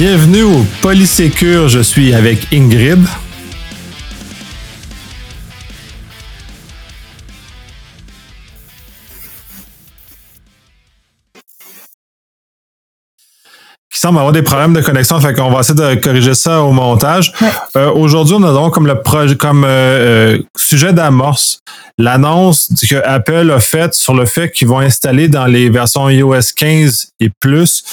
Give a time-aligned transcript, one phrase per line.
[0.00, 3.04] Bienvenue au Polysécure, je suis avec Ingrid.
[14.00, 17.34] Semble avoir des problèmes de connexion, fait qu'on va essayer de corriger ça au montage.
[17.76, 21.60] Euh, aujourd'hui, on a donc comme le projet, comme euh, euh, sujet d'amorce
[21.98, 26.54] l'annonce que Apple a faite sur le fait qu'ils vont installer dans les versions iOS
[26.56, 27.84] 15 et plus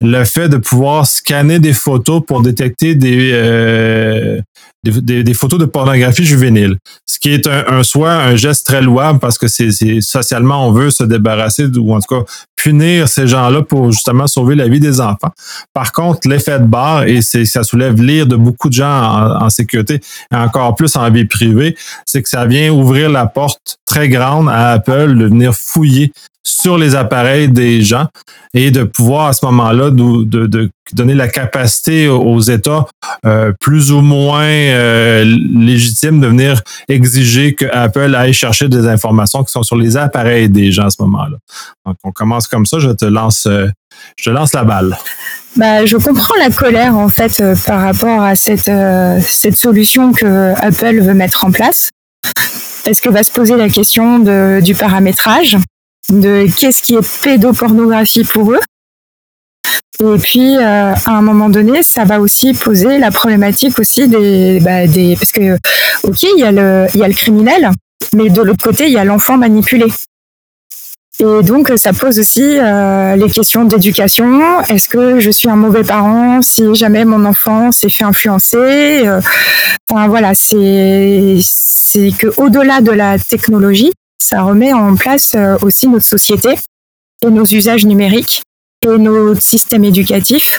[0.00, 3.32] le fait de pouvoir scanner des photos pour détecter des,
[4.84, 6.76] des, photos de pornographie juvénile.
[7.06, 10.90] Ce qui est un, un un geste très louable parce que c'est socialement on veut
[10.90, 12.24] se débarrasser ou en tout cas
[12.56, 15.30] punir ces gens-là pour justement sauver la vie des enfants.
[15.72, 20.00] Par contre, l'effet de barre, et ça soulève l'ire de beaucoup de gens en, sécurité
[20.32, 24.48] et encore plus en vie privée, c'est que ça vient ouvrir la porte très grande
[24.48, 26.12] à Apple de venir fouiller
[26.46, 28.06] sur les appareils des gens
[28.54, 32.86] et de pouvoir à ce moment-là de, donner la capacité aux États
[33.24, 39.42] euh, plus ou moins euh, légitimes de venir exiger que Apple aille chercher des informations
[39.42, 41.36] qui sont sur les appareils des gens à ce moment-là.
[41.84, 42.78] Donc, on commence comme ça.
[42.78, 43.66] Je te lance, euh,
[44.16, 44.96] je te lance la balle.
[45.56, 48.70] Bah, je comprends la colère en fait par rapport à cette,
[49.20, 51.90] cette solution que Apple veut mettre en place.
[52.86, 55.56] Est-ce que va se poser la question de, du paramétrage
[56.10, 58.60] de qu'est-ce qui est pédopornographie pour eux.
[60.02, 64.60] Et puis, euh, à un moment donné, ça va aussi poser la problématique aussi des,
[64.60, 65.56] bah, des parce que,
[66.02, 67.70] ok, il y a le, il y a le criminel,
[68.14, 69.86] mais de l'autre côté, il y a l'enfant manipulé.
[71.18, 74.60] Et donc, ça pose aussi euh, les questions d'éducation.
[74.68, 79.20] Est-ce que je suis un mauvais parent si jamais mon enfant s'est fait influencer euh,
[79.88, 81.38] Enfin, voilà, c'est
[82.18, 86.56] que au-delà de la technologie, ça remet en place euh, aussi notre société
[87.22, 88.42] et nos usages numériques
[88.82, 90.58] et nos systèmes éducatifs.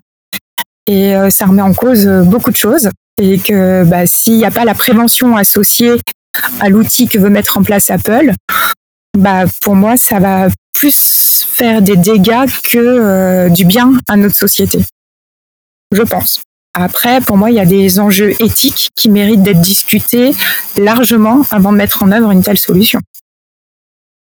[0.87, 2.89] Et euh, ça remet en cause euh, beaucoup de choses.
[3.21, 5.95] Et que bah, s'il n'y a pas la prévention associée
[6.59, 8.33] à l'outil que veut mettre en place Apple,
[9.17, 14.85] bah, pour moi, ça va plus faire des dégâts que du bien à notre société.
[15.91, 16.41] Je pense.
[16.75, 20.31] Après, pour moi, il y a des enjeux éthiques qui méritent d'être discutés
[20.77, 22.99] largement avant de mettre en œuvre une telle solution.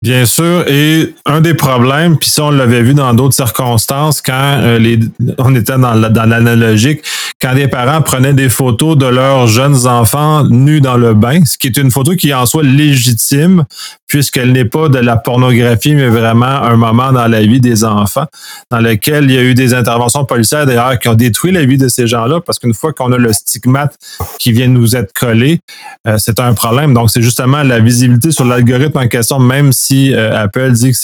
[0.03, 4.59] Bien sûr, et un des problèmes, puis ça on l'avait vu dans d'autres circonstances, quand
[4.61, 4.99] euh, les,
[5.39, 7.03] on était dans, dans l'analogique,
[7.41, 11.57] quand des parents prenaient des photos de leurs jeunes enfants nus dans le bain, ce
[11.57, 13.65] qui est une photo qui est en soi légitime,
[14.13, 18.27] puisqu'elle n'est pas de la pornographie, mais vraiment un moment dans la vie des enfants,
[18.71, 21.79] dans lequel il y a eu des interventions policières d'ailleurs qui ont détruit la vie
[21.79, 23.97] de ces gens-là, parce qu'une fois qu'on a le stigmate
[24.39, 25.61] qui vient nous être collé,
[26.07, 26.93] euh, c'est un problème.
[26.93, 30.99] Donc c'est justement la visibilité sur l'algorithme en question, même si euh, Apple dit que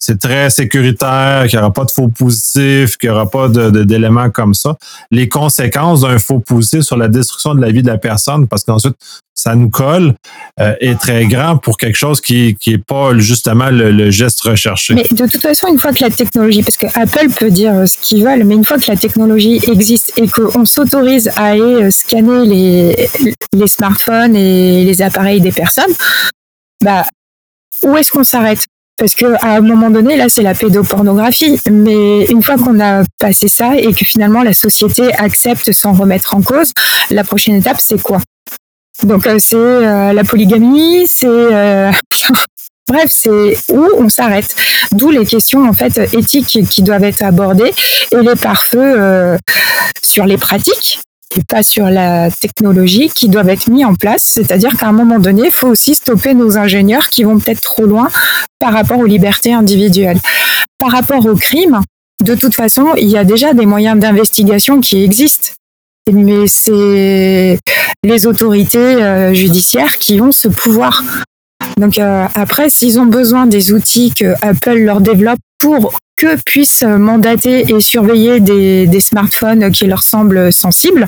[0.00, 4.26] c'est très sécuritaire, qu'il n'y aura pas de faux positifs, qu'il n'y aura pas d'éléments
[4.26, 4.74] de, comme ça,
[5.12, 8.64] les conséquences d'un faux positif sur la destruction de la vie de la personne, parce
[8.64, 8.96] qu'ensuite,
[9.38, 10.14] ça nous colle,
[10.60, 14.94] euh, est très grand pour quelque chose qui n'est pas justement le, geste recherché.
[14.94, 17.98] Mais de toute façon, une fois que la technologie, parce que Apple peut dire ce
[17.98, 21.90] qu'ils veulent, mais une fois que la technologie existe et qu'on s'autorise à aller euh,
[21.90, 23.08] scanner les,
[23.52, 25.92] les smartphones et les appareils des personnes,
[26.82, 27.04] bah,
[27.84, 28.60] où est-ce qu'on s'arrête?
[28.98, 31.58] Parce que à un moment donné, là, c'est la pédopornographie.
[31.70, 36.34] Mais une fois qu'on a passé ça et que finalement la société accepte sans remettre
[36.34, 36.72] en cause,
[37.10, 38.20] la prochaine étape, c'est quoi?
[39.04, 41.90] Donc, euh, c'est euh, la polygamie, c'est euh,
[42.88, 44.54] bref, c'est où on s'arrête.
[44.92, 47.72] D'où les questions en fait éthiques qui doivent être abordées
[48.12, 49.38] et les pare-feux
[50.02, 51.00] sur les pratiques
[51.36, 54.22] et pas sur la technologie qui doivent être mis en place.
[54.22, 57.84] C'est-à-dire qu'à un moment donné, il faut aussi stopper nos ingénieurs qui vont peut-être trop
[57.84, 58.08] loin
[58.58, 60.18] par rapport aux libertés individuelles.
[60.78, 61.80] Par rapport au crime,
[62.24, 65.50] de toute façon, il y a déjà des moyens d'investigation qui existent.
[66.12, 67.58] Mais c'est
[68.02, 71.02] les autorités euh, judiciaires qui ont ce pouvoir.
[71.78, 76.82] Donc euh, après, s'ils ont besoin des outils que Apple leur développe pour que puissent
[76.82, 81.06] mandater et surveiller des, smartphones qui leur semblent sensibles,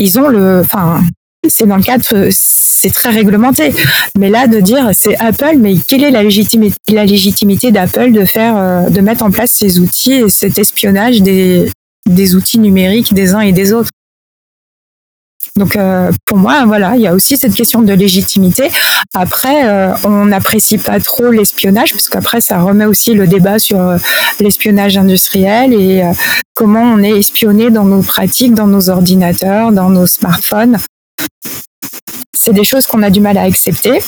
[0.00, 1.02] ils ont le, enfin,
[1.46, 3.74] c'est dans le cadre, c'est très réglementé.
[4.16, 8.24] Mais là, de dire c'est Apple, mais quelle est la légitimité, la légitimité d'Apple de
[8.24, 11.70] faire, euh, de mettre en place ces outils et cet espionnage des,
[12.08, 13.90] des outils numériques des uns et des autres
[15.56, 18.70] donc euh, pour moi, voilà, il y a aussi cette question de légitimité.
[19.14, 23.80] Après, euh, on n'apprécie pas trop l'espionnage parce qu'après, ça remet aussi le débat sur
[23.80, 23.98] euh,
[24.40, 26.02] l'espionnage industriel et
[26.54, 30.78] comment on est espionné dans nos pratiques, dans nos ordinateurs, dans nos smartphones.
[32.36, 34.00] C'est des choses qu'on a du mal à accepter.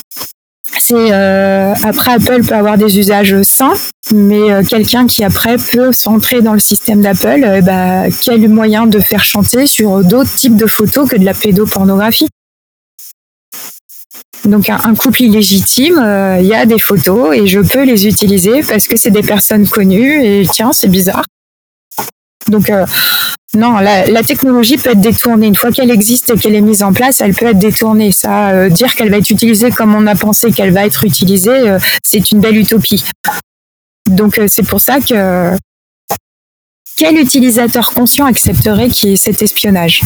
[0.77, 3.73] C'est euh, après Apple peut avoir des usages sains,
[4.13, 8.87] mais euh, quelqu'un qui après peut s'entrer dans le système d'Apple, euh, bah, quel moyen
[8.87, 12.27] de faire chanter sur d'autres types de photos que de la pédopornographie?
[14.45, 16.03] Donc un, couple illégitime,
[16.39, 19.67] il y a des photos et je peux les utiliser parce que c'est des personnes
[19.67, 21.25] connues et tiens, c'est bizarre.
[22.47, 22.69] Donc
[23.53, 25.47] non, la, technologie peut être détournée.
[25.47, 28.13] Une fois qu'elle existe et qu'elle est mise en place, elle peut être détournée.
[28.13, 31.69] Ça, euh, dire qu'elle va être utilisée comme on a pensé qu'elle va être utilisée,
[31.69, 33.03] euh, c'est une belle utopie.
[34.09, 35.51] Donc euh, c'est pour ça que
[36.97, 40.01] quel utilisateur conscient accepterait qu'il y ait cet espionnage?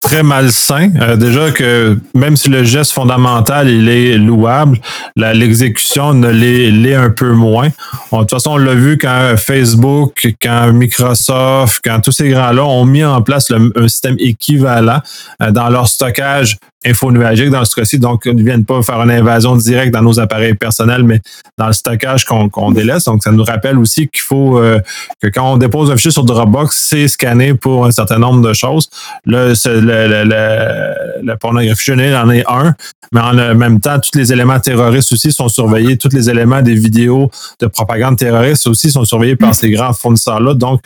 [0.00, 0.90] Très malsain.
[1.00, 4.78] Euh, déjà que même si le geste fondamental il est louable,
[5.16, 7.68] l'exécution ne l'est un peu moins.
[7.68, 12.84] de toute façon, on l'a vu quand Facebook, quand Microsoft, quand tous ces grands-là ont
[12.84, 15.00] mis en place un système équivalent
[15.42, 17.98] euh, dans leur stockage infonuagique dans ce cas-ci.
[17.98, 21.20] Donc, ils ne viennent pas faire une invasion directe dans nos appareils personnels, mais
[21.58, 23.04] dans le stockage qu'on délaisse.
[23.04, 24.78] Donc, ça nous rappelle aussi qu'il faut euh,
[25.20, 28.52] que quand on dépose un fichier sur Dropbox, c'est scanné pour un certain nombre de
[28.52, 28.88] choses.
[29.24, 29.54] Là,
[29.86, 32.74] le, le, la pornographie juvénile en est un,
[33.12, 35.96] mais en même temps, tous les éléments terroristes aussi sont surveillés.
[35.96, 37.30] Tous les éléments des vidéos
[37.60, 40.54] de propagande terroriste aussi sont surveillés par ces grands fournisseurs-là.
[40.54, 40.80] Donc,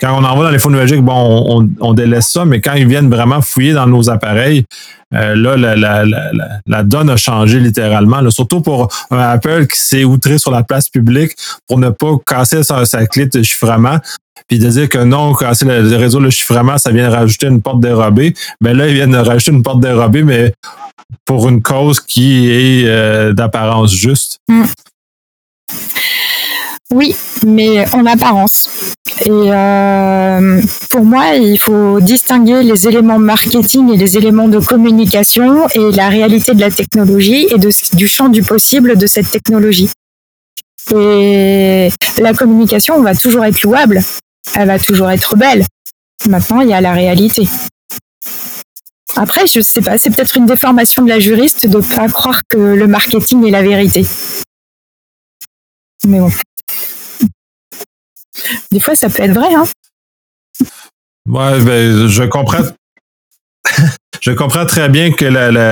[0.00, 3.10] quand on envoie dans les fonds numériques, bon, on, délaisse ça, mais quand ils viennent
[3.10, 4.64] vraiment fouiller dans nos appareils,
[5.14, 5.56] euh, là,
[6.66, 8.28] la, donne a changé littéralement.
[8.30, 11.32] surtout pour un Apple qui s'est outré sur la place publique
[11.68, 13.98] pour ne pas casser sa, sa clé de chiffrement
[14.48, 17.80] puis de dire que non, casser le, réseau de chiffrement, ça vient rajouter une porte
[17.80, 18.34] dérobée.
[18.60, 20.52] Mais ben là, ils viennent rajouter une porte dérobée, mais
[21.24, 24.38] pour une cause qui est euh, d'apparence juste.
[24.48, 24.64] Mm.
[26.92, 27.16] Oui,
[27.46, 28.68] mais en apparence.
[29.24, 30.60] Et euh,
[30.90, 36.10] pour moi, il faut distinguer les éléments marketing et les éléments de communication et la
[36.10, 39.88] réalité de la technologie et du champ du possible de cette technologie.
[40.94, 44.02] Et la communication va toujours être louable,
[44.54, 45.64] elle va toujours être belle.
[46.28, 47.48] Maintenant, il y a la réalité.
[49.16, 52.58] Après, je sais pas, c'est peut-être une déformation de la juriste de pas croire que
[52.58, 54.04] le marketing est la vérité.
[56.06, 56.30] Mais bon.
[58.72, 59.64] Des fois, ça peut être vrai, hein.
[61.28, 62.64] Ouais, ben, je comprends.
[64.20, 65.66] Je comprends très bien que le,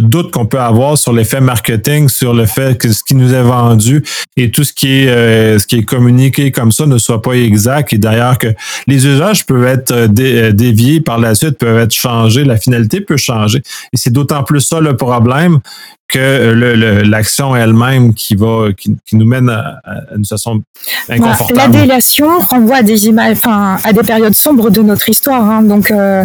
[0.00, 3.42] doute qu'on peut avoir sur l'effet marketing, sur le fait que ce qui nous est
[3.42, 4.04] vendu
[4.36, 7.32] et tout ce qui est euh, ce qui est communiqué comme ça ne soit pas
[7.32, 7.92] exact.
[7.92, 8.48] Et d'ailleurs que
[8.86, 13.00] les usages peuvent être euh, euh, déviés par la suite, peuvent être changés, la finalité
[13.00, 13.58] peut changer.
[13.92, 15.60] Et c'est d'autant plus ça le problème
[16.08, 19.80] que l'action elle-même qui va qui, nous mène à,
[20.14, 20.62] une situation
[21.08, 21.58] inconfortable.
[21.58, 25.42] la délation renvoie à des images, enfin à des périodes sombres de notre histoire.
[25.42, 25.62] Hein.
[25.62, 26.24] donc euh,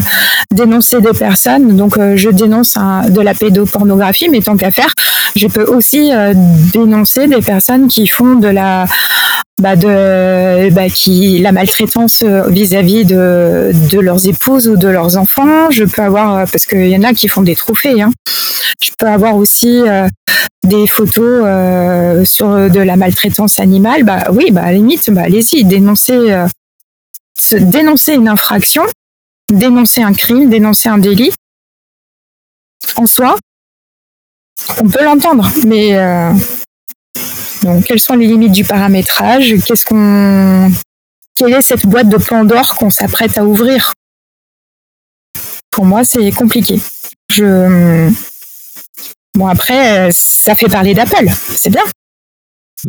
[0.54, 1.76] dénoncer des personnes.
[1.76, 2.78] Donc euh, je dénonce
[3.10, 4.94] de la pédopornographie, mais tant qu'à faire,
[5.36, 6.34] je peux aussi euh,
[6.74, 8.86] dénoncer des personnes qui font de la
[9.62, 15.70] bah bah, qui la maltraitance vis-à-vis de, de leurs épouses ou de leurs enfants.
[15.70, 18.02] Je peux avoir parce qu'il y en a qui font des trophées.
[18.02, 18.12] Hein.
[18.82, 20.08] Je peux avoir aussi euh,
[20.64, 24.04] des photos euh, sur de la maltraitance animale.
[24.04, 26.46] Bah oui, bah à la limite, bah allez-y, euh,
[27.60, 28.84] dénoncer une infraction,
[29.52, 31.34] dénoncer un crime, dénoncer un délit.
[32.96, 33.38] En soi,
[34.80, 35.96] on peut l'entendre, mais
[37.64, 39.56] donc, quelles sont les limites du paramétrage?
[39.66, 40.72] Qu'est-ce qu'on,
[41.36, 43.94] quelle est cette boîte de Pandore qu'on s'apprête à ouvrir?
[45.70, 46.82] Pour moi, c'est compliqué.
[47.30, 48.12] Je
[49.36, 51.30] Bon, après, euh, ça fait parler d'Apple.
[51.30, 51.84] C'est bien.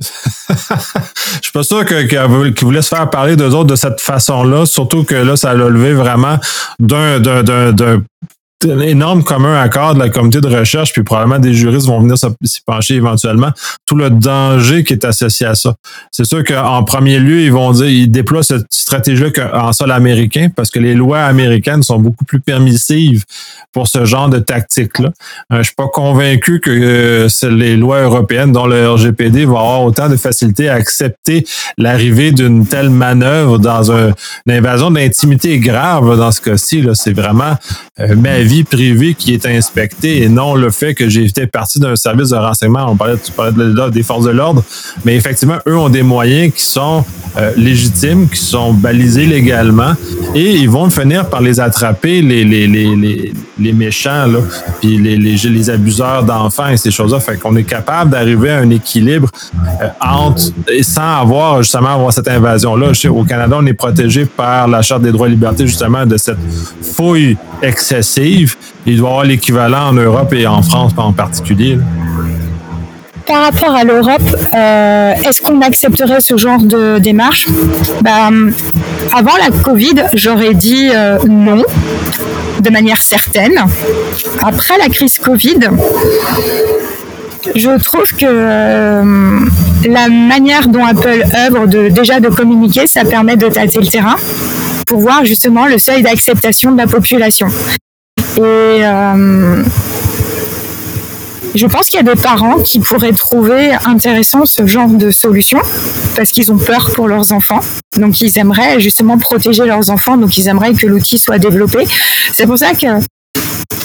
[0.01, 5.05] Je suis pas sûr qu'ils voulaient se faire parler d'eux autres de cette façon-là, surtout
[5.05, 6.39] que là, ça a levé vraiment
[6.79, 7.21] d'un
[8.71, 12.17] un énorme commun accord de la communauté de recherche, puis probablement des juristes vont venir
[12.19, 13.51] s'y pencher éventuellement,
[13.87, 15.75] tout le danger qui est associé à ça.
[16.11, 20.49] C'est sûr qu'en premier lieu, ils vont dire, ils déploient cette stratégie-là en sol américain,
[20.55, 23.25] parce que les lois américaines sont beaucoup plus permissives
[23.73, 25.11] pour ce genre de tactique-là.
[25.53, 29.83] Euh, je suis pas convaincu que euh, les lois européennes, dont le RGPD, vont avoir
[29.83, 31.45] autant de facilité à accepter
[31.79, 34.15] l'arrivée d'une telle manœuvre dans une
[34.49, 36.87] invasion d'intimité grave dans ce cas-ci.
[36.95, 37.57] C'est vraiment
[38.01, 41.81] euh, ma vie privée qui est inspectée et non le fait que j'ai été partie
[41.81, 42.87] d'un service de renseignement.
[42.89, 44.63] On parlait, tu parlais des forces de l'ordre,
[45.05, 47.05] mais effectivement, eux ont des moyens qui sont
[47.39, 49.95] euh, légitimes, qui sont balisés légalement
[50.35, 54.41] et ils vont finir par les attraper, les, les, les, les, méchants, là,
[54.81, 57.21] puis les, les, les abuseurs d'enfants et ces choses-là.
[57.21, 59.31] Fait qu'on est capable d'arriver à un équilibre
[59.81, 62.93] euh, entre, sans avoir justement avoir cette invasion-là.
[63.11, 66.39] Au Canada, on est protégé par la Charte des droits et libertés, justement, de cette
[66.83, 68.42] fouille excessive
[68.87, 71.79] il doit avoir l'équivalent en Europe et en France en particulier.
[73.27, 74.23] Par rapport à l'Europe,
[74.55, 77.47] euh, est-ce qu'on accepterait ce genre de démarche?
[78.01, 78.31] Bah,
[79.15, 81.63] Avant la Covid, j'aurais dit euh, non,
[82.61, 83.65] de manière certaine.
[84.43, 85.61] Après la crise Covid,
[87.55, 89.41] je trouve que euh,
[89.85, 94.17] la manière dont Apple œuvre déjà de communiquer, ça permet de tâter le terrain
[94.87, 97.47] pour voir justement le seuil d'acceptation de la population.
[98.39, 98.83] Et
[101.55, 105.59] je pense qu'il y a des parents qui pourraient trouver intéressant ce genre de solution
[106.17, 107.61] parce qu'ils ont peur pour leurs enfants.
[107.99, 111.87] Donc ils aimeraient justement protéger leurs enfants, donc ils aimeraient que l'outil soit développé.
[112.33, 112.87] C'est pour ça que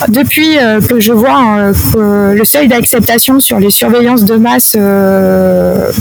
[0.08, 4.76] depuis euh, que je vois euh, que le seuil d'acceptation sur les surveillances de masse
[4.78, 5.92] euh,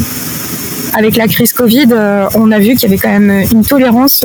[0.95, 1.89] avec la crise Covid,
[2.35, 4.25] on a vu qu'il y avait quand même une tolérance.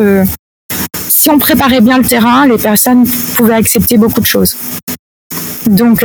[1.22, 4.56] Si on préparait bien le terrain, les personnes pouvaient accepter beaucoup de choses.
[5.68, 6.04] Donc,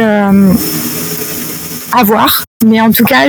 [1.96, 2.44] à voir.
[2.64, 3.26] Mais en tout cas,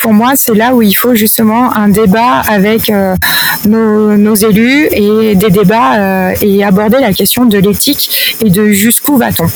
[0.00, 3.14] pour moi, c'est là où il faut justement un débat avec euh,
[3.66, 9.16] nos, élus et des débats euh, et aborder la question de l'éthique et de jusqu'où
[9.16, 9.46] va-t-on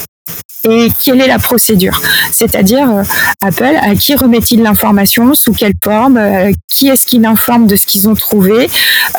[0.68, 2.00] et quelle est la procédure?
[2.32, 3.02] C'est-à-dire, euh,
[3.42, 5.34] Apple, à qui remet-il l'information?
[5.34, 6.16] Sous quelle forme?
[6.16, 8.68] Euh, Qui est-ce qui l'informe de ce qu'ils ont trouvé?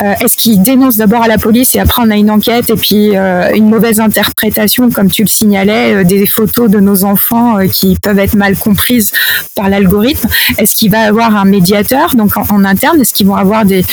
[0.02, 2.74] Euh, Est-ce qu'ils dénoncent d'abord à la police et après on a une enquête et
[2.74, 3.14] puis
[3.54, 8.34] une mauvaise interprétation, comme tu le signalais, des photos de nos enfants qui peuvent être
[8.34, 9.12] mal comprises
[9.54, 10.28] par l'algorithme?
[10.58, 12.14] Est-ce qu'il va avoir un médiateur?
[12.14, 13.84] Donc en, interne Est-ce qu'ils vont avoir des,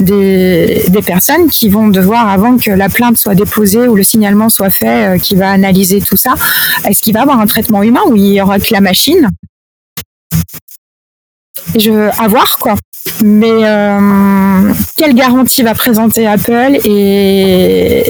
[0.00, 4.48] des, des, personnes qui vont devoir, avant que la plainte soit déposée ou le signalement
[4.48, 6.34] soit fait, qui va analyser tout ça?
[6.84, 9.30] Est-ce qu'il va avoir un traitement humain ou il y aura que la machine?
[11.76, 12.76] Je, à voir quoi.
[13.22, 18.04] Mais euh, quelle garantie va présenter Apple et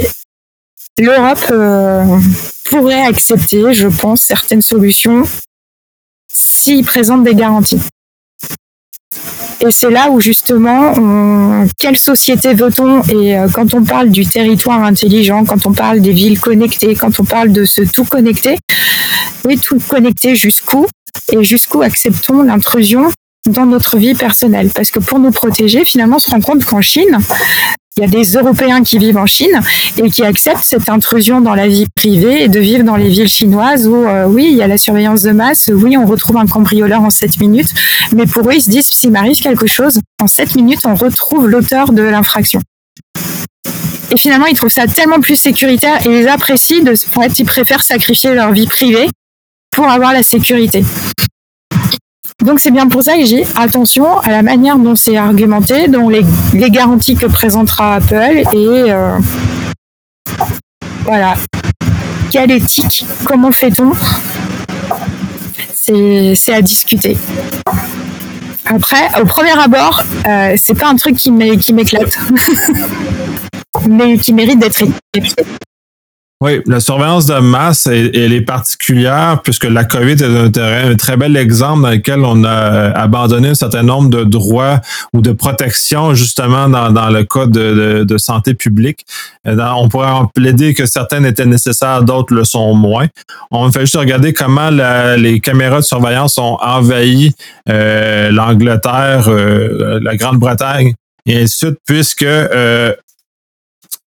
[0.98, 2.18] l'Europe euh,
[2.70, 5.24] pourrait accepter, je pense, certaines solutions
[6.32, 7.80] s'ils présentent des garanties?
[9.60, 10.92] Et c'est là où justement,
[11.78, 16.12] quelle société veut-on Et euh, quand on parle du territoire intelligent, quand on parle des
[16.12, 18.58] villes connectées, quand on parle de ce tout connecté,
[19.44, 20.86] oui, tout connecté jusqu'où
[21.32, 23.10] Et jusqu'où acceptons l'intrusion
[23.46, 24.70] dans notre vie personnelle.
[24.74, 27.18] Parce que pour nous protéger, finalement, on se rend compte qu'en Chine,
[27.96, 29.60] il y a des Européens qui vivent en Chine
[29.98, 33.28] et qui acceptent cette intrusion dans la vie privée et de vivre dans les villes
[33.28, 36.46] chinoises où, euh, oui, il y a la surveillance de masse, oui, on retrouve un
[36.46, 37.72] cambrioleur en 7 minutes,
[38.12, 41.48] mais pour eux, ils se disent, s'il m'arrive quelque chose, en 7 minutes, on retrouve
[41.48, 42.60] l'auteur de l'infraction.
[44.10, 47.46] Et finalement, ils trouvent ça tellement plus sécuritaire et ils apprécient, de, en fait, ils
[47.46, 49.08] préfèrent sacrifier leur vie privée
[49.70, 50.84] pour avoir la sécurité.
[52.44, 56.10] Donc c'est bien pour ça que j'ai attention à la manière dont c'est argumenté, dont
[56.10, 59.18] les, garanties que présentera Apple et euh,
[61.04, 61.36] voilà.
[62.30, 63.06] Quelle éthique?
[63.24, 63.92] Comment fait-on?
[65.72, 67.16] C'est à discuter.
[68.66, 72.18] Après, au premier abord, euh, c'est pas un truc qui m'éclate,
[73.88, 74.82] mais qui mérite d'être
[76.44, 81.38] oui, la surveillance de masse, elle, est particulière puisque la COVID est un, très bel
[81.38, 84.82] exemple dans lequel on a abandonné un certain nombre de droits
[85.14, 89.06] ou de protections justement dans, le cas de, santé publique.
[89.46, 93.06] Euh, on pourrait en plaider que certaines étaient nécessaires, d'autres le sont moins.
[93.50, 94.68] On fait juste regarder comment
[95.16, 97.34] les caméras de surveillance ont envahi
[97.70, 100.92] euh, l'Angleterre, euh, la Grande-Bretagne
[101.24, 102.26] et ainsi de suite, puisque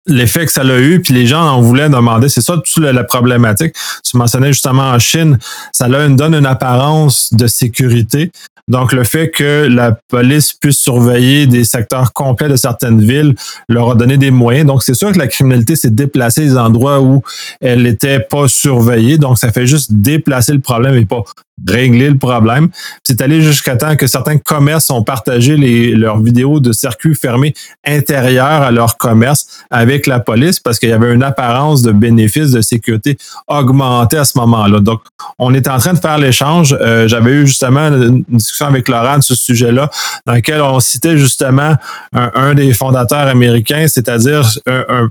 [0.07, 2.29] l'effet que ça a eu, puis les gens en voulaient demander.
[2.29, 3.75] C'est ça toute la, problématique.
[4.05, 5.39] Tu mentionnais justement en Chine,
[5.73, 8.31] ça donne une apparence de sécurité.
[8.69, 13.35] Donc, le fait que la police puisse surveiller des secteurs complets de certaines villes
[13.69, 14.67] leur a donné des moyens.
[14.67, 17.23] Donc, c'est sûr que la criminalité s'est déplacée des endroits où
[17.61, 19.19] elle n'était pas surveillée.
[19.19, 21.25] Donc, ça fait juste déplacer le problème et pas
[21.69, 22.69] régler le problème.
[23.05, 27.55] C'est allé jusqu'à temps que certains commerces ont partagé les, leurs vidéos de circuits fermés
[27.87, 32.51] intérieurs à leur commerce avec la police parce qu'il y avait une apparence de bénéfice
[32.51, 33.17] de sécurité
[33.49, 34.81] augmentée à ce moment-là.
[34.81, 35.03] Donc,
[35.39, 36.77] on est en train de faire l'échange.
[36.81, 39.91] Euh, j'avais eu justement une discussion avec Laurent de ce sujet-là,
[40.27, 41.75] dans lequel on citait justement
[42.13, 45.09] un, des fondateurs américains, c'est-à-dire un, un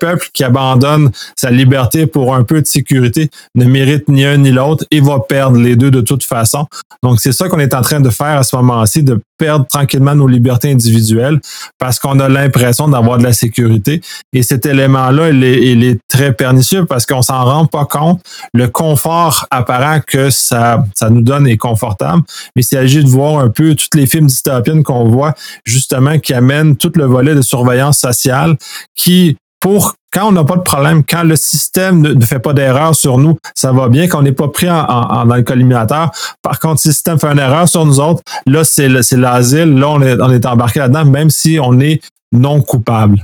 [0.00, 4.50] peuple qui abandonne sa liberté pour un peu de sécurité ne mérite ni un ni
[4.50, 6.66] l'autre et va perdre les deux de toute façon.
[7.02, 10.14] Donc, c'est ça qu'on est en train de faire à ce moment-ci, de perdre tranquillement
[10.14, 11.40] nos libertés individuelles
[11.78, 14.00] parce qu'on a l'impression d'avoir de la sécurité.
[14.32, 18.20] Et cet élément-là, il est, il est, très pernicieux parce qu'on s'en rend pas compte.
[18.52, 22.22] Le confort apparent que ça, ça nous donne est confortable,
[22.56, 25.34] mais il s'agit de voir un peu tous les films dystopiens qu'on voit,
[25.64, 28.56] justement, qui amènent tout le volet de surveillance sociale
[28.96, 32.94] qui pour quand on n'a pas de problème, quand le système ne, fait pas d'erreur
[32.94, 36.10] sur nous, ça va bien, qu'on n'est pas pris en, dans le collimateur.
[36.42, 39.74] Par contre, si le système fait une erreur sur nous autres, là, c'est l'asile.
[39.74, 42.00] Là, on est, on est embarqué là-dedans, même si on est
[42.32, 43.22] non coupable.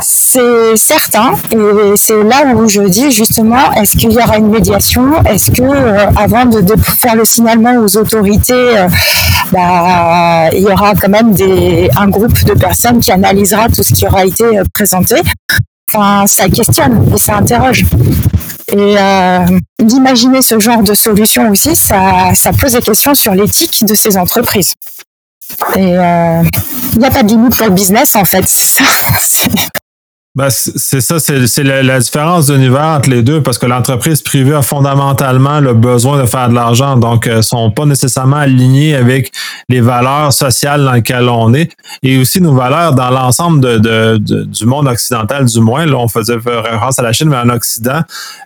[0.00, 5.22] C'est certain, et c'est là où je dis justement, est-ce qu'il y aura une médiation?
[5.22, 8.88] Est-ce que euh, avant de, faire le signalement aux autorités, euh,
[9.52, 13.94] bah, il y aura quand même des, un groupe de personnes qui analysera tout ce
[13.94, 15.14] qui aura été euh, présenté?
[15.88, 17.84] Enfin, ça questionne et ça interroge.
[18.72, 18.96] Et
[19.80, 24.16] d'imaginer ce genre de solution aussi, ça, ça pose des questions sur l'éthique de ces
[24.16, 24.74] entreprises.
[25.76, 28.44] Et il n'y a pas de limite pour le business en fait.
[30.36, 34.62] Ben, c'est ça, c'est la, différence d'univers entre les deux, parce que l'entreprise privée a
[34.62, 39.30] fondamentalement le besoin de faire de l'argent, donc ne euh, sont pas nécessairement alignés avec
[39.68, 41.70] les valeurs sociales dans lesquelles on est,
[42.02, 45.86] et aussi nos valeurs dans l'ensemble de, du monde occidental, du moins.
[45.86, 48.00] Là, on faisait référence à la Chine, mais en Occident,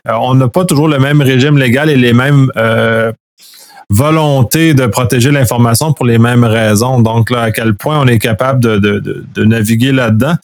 [0.09, 3.13] euh, on n'a pas toujours le même régime légal et les mêmes euh,
[3.89, 7.01] volontés de protéger l'information pour les mêmes raisons.
[7.01, 10.35] Donc, là, à quel point on est capable de, de, de naviguer là-dedans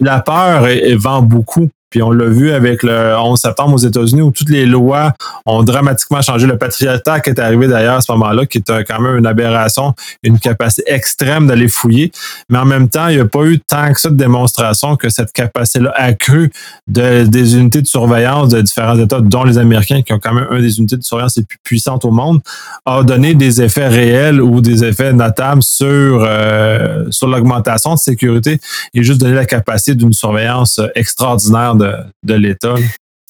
[0.00, 0.66] la peur
[0.96, 1.68] vend beaucoup.
[1.90, 5.12] Puis on l'a vu avec le 11 septembre aux États-Unis où toutes les lois
[5.44, 6.46] ont dramatiquement changé.
[6.46, 9.94] Le Patriot Act est arrivé d'ailleurs à ce moment-là, qui est quand même une aberration,
[10.22, 12.12] une capacité extrême d'aller fouiller.
[12.48, 15.08] Mais en même temps, il n'y a pas eu tant que ça de démonstration que
[15.08, 16.52] cette capacité-là accrue
[16.86, 20.46] de, des unités de surveillance de différents États, dont les Américains, qui ont quand même
[20.52, 22.40] une des unités de surveillance les plus puissantes au monde,
[22.86, 28.60] a donné des effets réels ou des effets notables sur, euh, sur l'augmentation de sécurité
[28.94, 31.74] et juste donner la capacité d'une surveillance extraordinaire
[32.22, 32.74] de, l'État.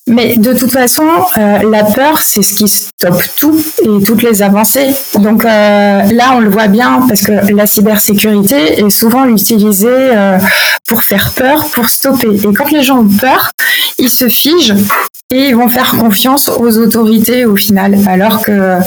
[0.07, 4.43] Mais de toute façon, euh, la peur, c'est ce qui stoppe tout et toutes les
[4.43, 4.89] avancées.
[5.15, 10.39] Donc euh, là, on le voit bien parce que la cybersécurité est souvent utilisée euh,
[10.89, 12.35] pour faire peur, pour stopper.
[12.35, 13.53] Et quand les gens ont peur,
[13.99, 14.75] ils se figent
[15.33, 17.97] et ils vont faire confiance aux autorités au final.
[18.09, 18.79] Alors que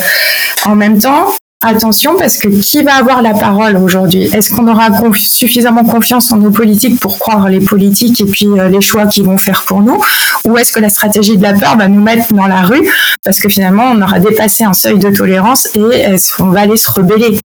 [0.66, 1.28] en même temps,
[1.66, 4.24] attention parce que qui va avoir la parole aujourd'hui?
[4.24, 8.70] Est-ce qu'on aura suffisamment confiance en nos politiques pour croire les politiques et puis euh,
[8.70, 10.02] les choix qu'ils vont faire pour nous?
[10.46, 12.88] Ou est-ce que la stratégie de la peur va nous mettre dans la rue?
[13.24, 16.78] Parce que finalement on aura dépassé un seuil de tolérance et est-ce qu'on va aller
[16.78, 17.40] se rebeller?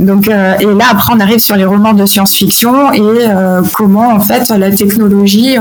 [0.00, 4.10] Donc, euh, et là, après, on arrive sur les romans de science-fiction et euh, comment,
[4.10, 5.56] en fait, la technologie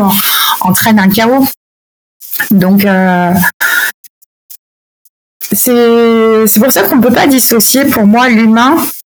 [0.61, 1.47] entraîne un chaos.
[2.51, 2.85] Donc,
[5.51, 8.75] c'est pour ça qu'on ne peut pas dissocier pour moi l'humain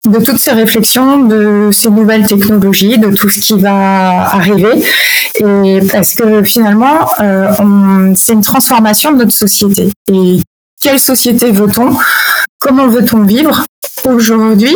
[0.10, 4.84] de toutes ces réflexions, de ces nouvelles technologies, de tout ce qui va arriver.
[5.36, 9.90] Et parce que finalement, euh, c'est une transformation de notre société.
[10.12, 10.40] Et
[10.82, 11.96] quelle société veut-on?
[12.60, 13.66] Comment veut-on vivre?
[14.06, 14.76] Aujourd'hui,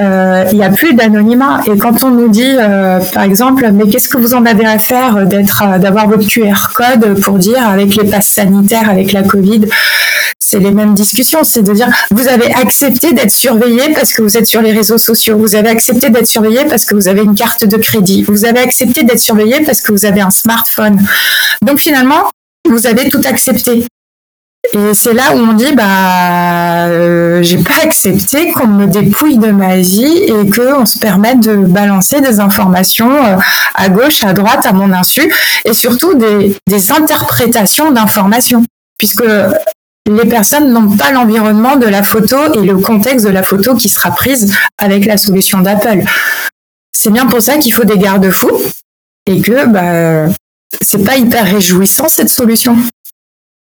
[0.00, 1.60] euh, il n'y a plus d'anonymat.
[1.66, 4.78] Et quand on nous dit, euh, par exemple, mais qu'est-ce que vous en avez à
[4.78, 9.62] faire d'être, d'avoir votre QR code pour dire avec les passes sanitaires, avec la Covid,
[10.38, 11.44] c'est les mêmes discussions.
[11.44, 14.98] C'est de dire, vous avez accepté d'être surveillé parce que vous êtes sur les réseaux
[14.98, 15.38] sociaux.
[15.38, 18.24] Vous avez accepté d'être surveillé parce que vous avez une carte de crédit.
[18.24, 21.00] Vous avez accepté d'être surveillé parce que vous avez un smartphone.
[21.62, 22.30] Donc finalement,
[22.68, 23.86] vous avez tout accepté.
[24.72, 29.50] Et c'est là où on dit bah euh, j'ai pas accepté qu'on me dépouille de
[29.50, 33.36] ma vie et qu'on se permette de balancer des informations euh,
[33.74, 35.32] à gauche, à droite, à mon insu,
[35.64, 38.64] et surtout des, des interprétations d'informations,
[38.98, 39.24] puisque
[40.06, 43.88] les personnes n'ont pas l'environnement de la photo et le contexte de la photo qui
[43.88, 46.04] sera prise avec la solution d'Apple.
[46.96, 48.62] C'est bien pour ça qu'il faut des garde-fous
[49.26, 50.32] et que bah
[50.80, 52.76] c'est pas hyper réjouissant cette solution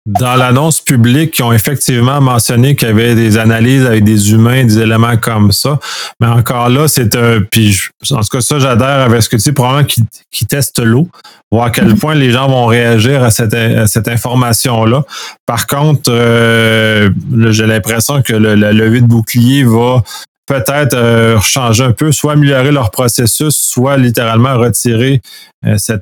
[0.07, 4.63] dans l'annonce publique, qui ont effectivement mentionné qu'il y avait des analyses avec des humains,
[4.63, 5.79] des éléments comme ça.
[6.21, 7.41] Mais encore là, c'est un.
[7.41, 7.77] Puis,
[8.11, 11.09] en tout cas, ça, j'adhère avec ce que tu dis, probablement qu'ils qui testent l'eau,
[11.51, 13.55] voir à quel point les gens vont réagir à cette,
[13.87, 15.03] cette information-là.
[15.45, 17.09] Par contre, euh,
[17.49, 20.03] j'ai l'impression que le, la levée de bouclier va
[20.47, 25.21] peut-être euh, changer un peu, soit améliorer leur processus, soit littéralement retirer
[25.65, 26.01] euh, cette,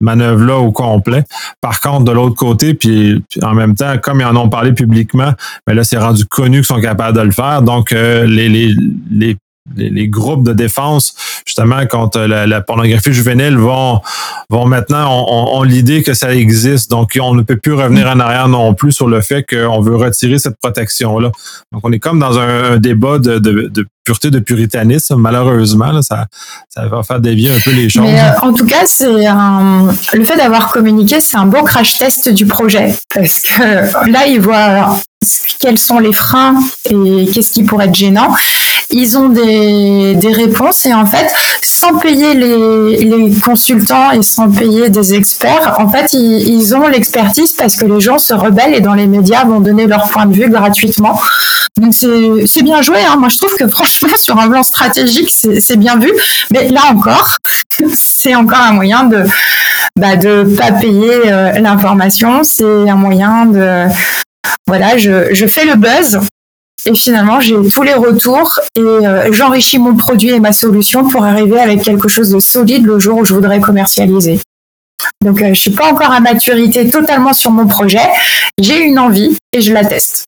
[0.00, 1.24] manœuvre-là au complet.
[1.62, 5.32] Par contre, de l'autre côté, puis, en même temps, comme ils en ont parlé publiquement,
[5.66, 7.62] mais ben là, c'est rendu connu qu'ils sont capables de le faire.
[7.62, 8.74] Donc, euh, les, les,
[9.10, 9.36] les
[9.76, 11.14] les, groupes de défense
[11.46, 14.00] justement contre la, pornographie juvénile vont
[14.50, 16.90] vont maintenant ont, l'idée que ça existe.
[16.90, 19.96] Donc on ne peut plus revenir en arrière non plus sur le fait qu'on veut
[19.96, 21.30] retirer cette protection là
[21.72, 26.26] donc on est comme dans un, débat de, pureté de puritanisme malheureusement ça
[26.76, 28.02] va faire dévier un peu les choses.
[28.02, 32.28] Mais, euh, en tout cas c'est le fait d'avoir communiqué c'est un beau crash test
[32.28, 32.94] du projet.
[33.14, 34.98] Parce que là ils voient
[35.60, 38.34] quels sont les freins et qu'est-ce qui pourrait être gênant
[38.94, 41.26] ils ont des, des, réponses et en fait,
[41.62, 46.86] sans payer les, les, consultants et sans payer des experts, en fait, ils, ils ont
[46.86, 50.26] l'expertise parce que les gens se rebellent et dans les médias vont donner leur point
[50.26, 51.20] de vue gratuitement.
[51.80, 52.98] Donc c'est bien joué.
[53.04, 53.16] Hein.
[53.18, 56.12] Moi, je trouve que franchement, sur un plan stratégique, c'est bien vu.
[56.52, 57.36] Mais là encore,
[57.94, 59.24] c'est encore un moyen de
[59.98, 62.44] bah, de pas payer euh, l'information.
[62.44, 63.86] C'est un moyen de
[64.68, 66.20] voilà, je, je fais le buzz
[66.86, 71.24] et finalement, j'ai tous les retours et euh, j'enrichis mon produit et ma solution pour
[71.24, 74.40] arriver avec quelque chose de solide le jour où je voudrais commercialiser.
[75.22, 78.06] Donc, euh, je suis pas encore à maturité totalement sur mon projet.
[78.58, 80.26] J'ai une envie et je la teste.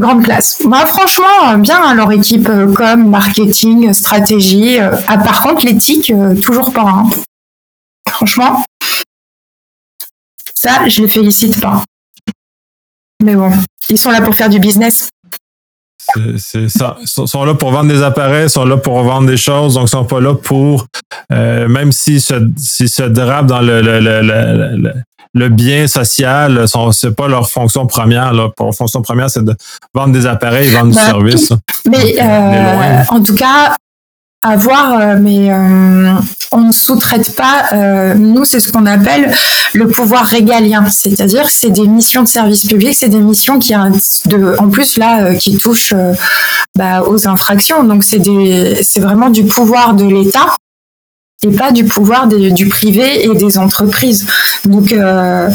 [0.00, 0.60] Grande classe.
[0.64, 4.78] Moi, franchement, bien hein, leur équipe euh, com, marketing, stratégie.
[4.80, 6.82] Ah, par contre, l'éthique, toujours pas.
[6.82, 7.10] Hein.
[8.08, 8.64] Franchement,
[10.56, 11.84] ça, je les félicite pas.
[13.22, 13.50] Mais bon,
[13.88, 15.08] ils sont là pour faire du business.
[16.36, 16.96] C'est ça.
[17.00, 19.84] Ils sont là pour vendre des appareils, ils sont là pour vendre des choses, donc
[19.86, 20.86] ils sont pas là pour,
[21.32, 24.92] euh, même s'ils se, se drapent dans le, le, le,
[25.34, 28.32] le bien social, c'est pas leur fonction première.
[28.32, 28.50] Là.
[28.58, 29.54] Leur fonction première, c'est de
[29.94, 31.52] vendre des appareils, vendre du bah, service.
[31.88, 33.76] Mais euh, en tout cas,
[34.42, 36.14] à voir, euh, mais euh,
[36.50, 37.66] on ne sous-traite pas.
[37.72, 39.32] Euh, nous, c'est ce qu'on appelle
[39.72, 44.68] le pouvoir régalien, c'est-à-dire c'est des missions de service public, c'est des missions qui, en
[44.70, 45.94] plus là, qui touchent
[46.76, 47.84] bah, aux infractions.
[47.84, 48.20] Donc c'est
[48.82, 50.56] c'est vraiment du pouvoir de l'État
[51.44, 54.26] et pas du pouvoir du privé et des entreprises.
[54.64, 55.48] Donc à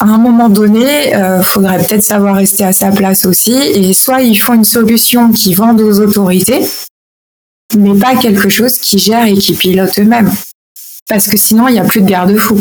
[0.00, 3.54] un moment donné, il faudrait peut-être savoir rester à sa place aussi.
[3.54, 6.60] Et soit ils font une solution qui vend aux autorités,
[7.76, 10.32] mais pas quelque chose qui gère et qui pilote eux-mêmes.
[11.08, 12.60] Parce que sinon, il n'y a plus de garde-fous.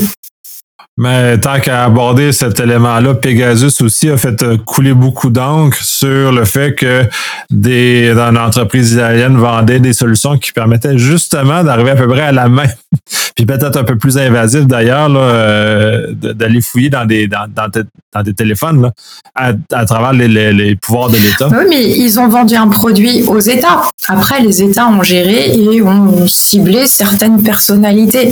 [0.95, 6.31] Mais tant qu'à aborder cet élément-là, Pegasus aussi a fait euh, couler beaucoup d'encre sur
[6.31, 7.01] le fait que
[7.49, 12.31] des dans l'entreprise italienne vendaient des solutions qui permettaient justement d'arriver à peu près à
[12.31, 12.67] la main,
[13.35, 18.33] puis peut-être un peu plus invasif d'ailleurs, euh, d'aller fouiller dans des dans, dans, des
[18.35, 18.91] téléphones là,
[19.33, 21.47] à, travers les, les, pouvoirs de l'État.
[21.47, 23.81] Oui, mais ils ont vendu un produit aux États.
[24.07, 28.31] Après, les États ont géré et ont ciblé certaines personnalités.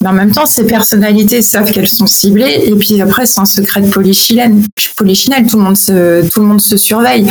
[0.00, 2.62] Mais en même temps, ces personnalités savent qu'elles sont ciblées.
[2.64, 4.54] Et puis après, c'est un secret de polychinelle.
[4.96, 7.30] Polychinelle, tout le monde se, tout le monde se surveille.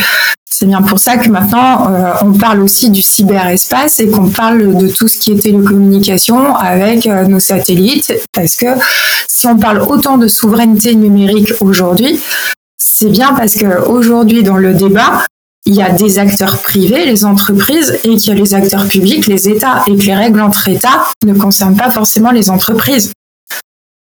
[0.49, 4.77] C'est bien pour ça que maintenant, euh, on parle aussi du cyberespace et qu'on parle
[4.77, 8.13] de tout ce qui est télécommunication avec euh, nos satellites.
[8.34, 8.67] Parce que
[9.30, 12.19] si on parle autant de souveraineté numérique aujourd'hui,
[12.77, 15.23] c'est bien parce que aujourd'hui, dans le débat,
[15.65, 19.27] il y a des acteurs privés, les entreprises, et qu'il y a les acteurs publics,
[19.27, 23.12] les États, et que les règles entre États ne concernent pas forcément les entreprises.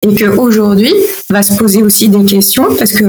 [0.02, 0.92] Et qu'aujourd'hui,
[1.30, 3.04] va se poser aussi des questions, parce que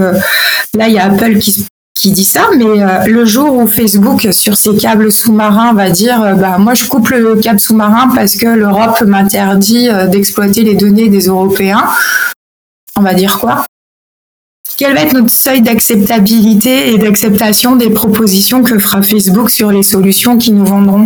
[0.76, 4.28] là, il y a Apple qui, qui dit ça, mais euh, le jour où Facebook,
[4.32, 8.36] sur ses câbles sous-marins, va dire euh, bah, Moi, je coupe le câble sous-marin parce
[8.36, 11.86] que l'Europe m'interdit euh, d'exploiter les données des Européens,
[12.98, 13.66] on va dire quoi?
[14.76, 19.84] Quel va être notre seuil d'acceptabilité et d'acceptation des propositions que fera Facebook sur les
[19.84, 21.06] solutions qui nous vendront?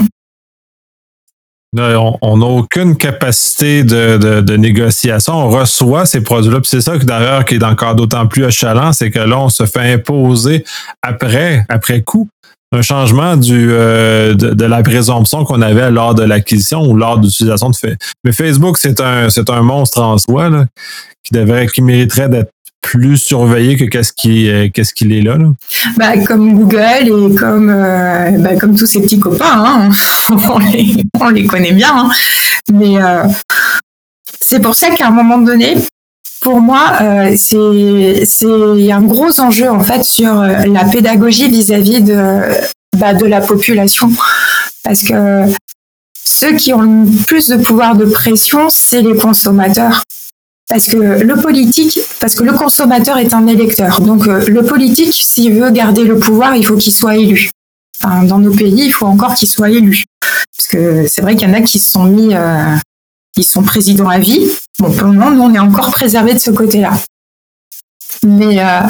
[1.79, 5.33] On n'a aucune capacité de, négociation.
[5.33, 6.59] On reçoit ces produits-là.
[6.63, 9.93] c'est ça d'ailleurs qui est encore d'autant plus achalant, c'est que là, on se fait
[9.93, 10.63] imposer
[11.01, 12.27] après, après coup,
[12.73, 17.25] un changement du, euh, de, la présomption qu'on avait lors de l'acquisition ou lors de
[17.25, 17.99] l'utilisation de Facebook.
[18.23, 20.49] Mais Facebook, c'est un, monstre en soi
[21.23, 25.37] qui devrait, qui mériterait d'être plus surveillé que qu'est-ce qui euh, qu'est-ce qu'il est là,
[25.97, 29.89] Bah, comme Google et comme euh, bah, comme tous ces petits copains, hein.
[31.19, 32.09] on, les, connaît bien, hein.
[32.71, 33.23] mais euh,
[34.39, 35.75] c'est pour ça qu'à un moment donné,
[36.41, 36.99] pour moi,
[37.35, 42.41] c'est c'est un gros enjeu en fait sur la pédagogie vis-à-vis de
[42.97, 44.11] bah, de la population,
[44.83, 45.43] parce que
[46.25, 50.03] ceux qui ont le plus de pouvoir de pression, c'est les consommateurs.
[50.69, 54.01] Parce que le politique, parce que le consommateur est un électeur.
[54.01, 57.49] Donc euh, le politique, s'il veut garder le pouvoir, il faut qu'il soit élu.
[58.01, 60.03] Enfin, dans nos pays, il faut encore qu'il soit élu.
[60.21, 62.75] Parce que c'est vrai qu'il y en a qui se sont mis, euh,
[63.33, 64.45] qui sont présidents à vie.
[64.79, 66.91] Bon, pour le moment, nous, on est encore préservé de ce côté-là.
[68.25, 68.81] Mais euh,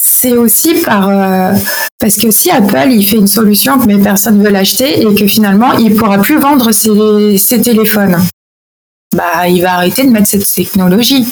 [0.00, 1.52] c'est aussi par euh,
[1.98, 5.26] parce que si Apple il fait une solution que mes personnes veulent acheter et que
[5.26, 8.16] finalement il pourra plus vendre ses, ses téléphones
[9.12, 11.26] bah, il va arrêter de mettre cette technologie.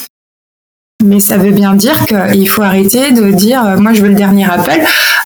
[1.03, 4.15] Mais ça veut bien dire qu'il faut arrêter de dire euh, moi je veux le
[4.15, 4.83] dernier Apple.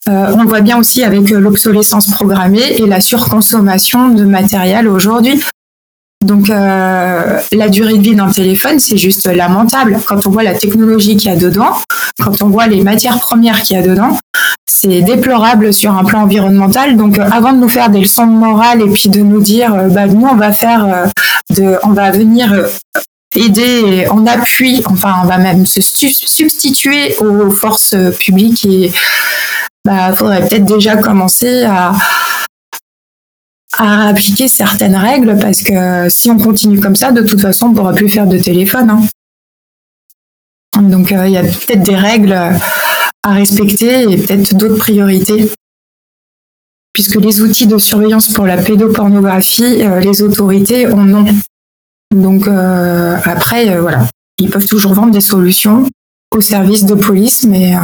[0.09, 5.43] Euh, on voit bien aussi avec euh, l'obsolescence programmée et la surconsommation de matériel aujourd'hui.
[6.25, 9.99] Donc euh, la durée de vie d'un téléphone, c'est juste lamentable.
[10.07, 11.77] Quand on voit la technologie qu'il y a dedans,
[12.19, 14.19] quand on voit les matières premières qu'il y a dedans,
[14.65, 16.97] c'est déplorable sur un plan environnemental.
[16.97, 19.75] Donc euh, avant de nous faire des leçons de morale et puis de nous dire,
[19.75, 21.11] euh, bah, nous on va faire,
[21.83, 22.55] on va venir
[23.37, 28.93] aider en appui, enfin on va même se substituer aux forces publiques et
[29.85, 31.93] bah faudrait peut-être déjà commencer à
[33.79, 37.69] à appliquer certaines règles parce que si on continue comme ça, de toute façon, on
[37.71, 38.91] ne pourra plus faire de téléphone.
[38.91, 39.01] Hein.
[40.83, 45.51] Donc euh, il y a peut-être des règles à respecter et peut-être d'autres priorités.
[46.93, 51.27] Puisque les outils de surveillance pour la pédopornographie, euh, les autorités en ont.
[52.15, 54.07] Donc euh, après, voilà,
[54.39, 55.89] ils peuvent toujours vendre des solutions
[56.33, 57.75] aux services de police, mais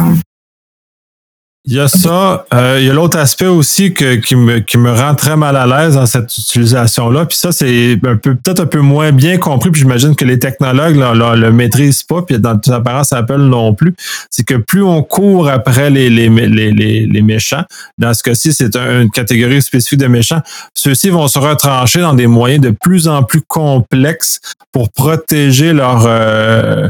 [1.65, 2.45] il y a ça.
[2.53, 5.55] Euh, il y a l'autre aspect aussi que, qui, me, qui me rend très mal
[5.55, 7.25] à l'aise dans cette utilisation-là.
[7.27, 9.69] Puis ça, c'est un peu peut-être un peu moins bien compris.
[9.69, 12.23] Puis j'imagine que les technologues ne le maîtrisent pas.
[12.23, 13.93] Puis dans toute apparence, Apple non plus.
[14.31, 17.63] C'est que plus on court après les, les, les, les, méchants,
[17.99, 20.41] dans ce cas-ci, c'est une catégorie spécifique de méchants,
[20.73, 24.39] ceux-ci vont se retrancher dans des moyens de plus en plus complexes
[24.71, 26.89] pour protéger leur, euh,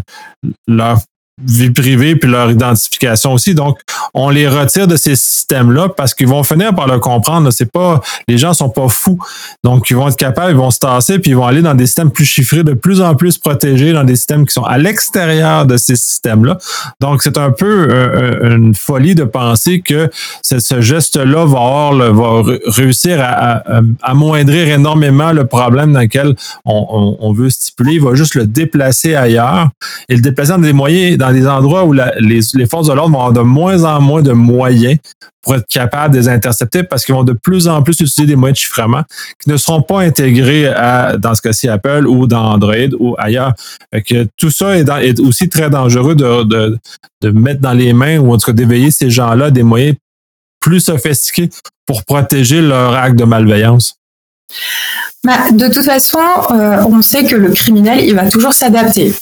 [0.68, 1.00] leur
[1.46, 3.56] vie privée puis leur identification aussi.
[3.56, 3.80] Donc,
[4.14, 7.52] on les retire de ces systèmes-là parce qu'ils vont finir par le comprendre.
[7.52, 9.20] C'est pas, les gens sont pas fous.
[9.64, 11.86] Donc, ils vont être capables, ils vont se tasser puis ils vont aller dans des
[11.86, 15.66] systèmes plus chiffrés, de plus en plus protégés, dans des systèmes qui sont à l'extérieur
[15.66, 16.58] de ces systèmes-là.
[17.00, 20.10] Donc, c'est un peu euh, euh, une folie de penser que
[20.42, 23.64] ce, geste-là va, avoir va réussir à,
[24.02, 27.94] amoindrir énormément le problème dans lequel on, veut stipuler.
[27.94, 29.70] Il va juste le déplacer ailleurs
[30.10, 33.34] et le déplacer dans des moyens, des endroits où les, forces de l'ordre vont avoir
[33.34, 34.98] de moins en moins de moyens
[35.42, 38.36] pour être capables de les intercepter parce qu'ils vont de plus en plus utiliser des
[38.36, 39.04] moyens de chiffrement
[39.42, 40.72] qui ne seront pas intégrés
[41.18, 43.54] dans ce cas-ci, Apple ou dans Android ou ailleurs.
[44.06, 46.44] que tout ça est, aussi très dangereux de,
[47.22, 49.96] de, mettre dans les mains ou en tout cas d'éveiller ces gens-là des moyens
[50.60, 51.50] plus sophistiqués
[51.86, 53.96] pour protéger leur acte de malveillance.
[55.24, 56.20] Bah, de toute façon,
[56.52, 59.14] euh, on sait que le criminel, il va toujours s'adapter.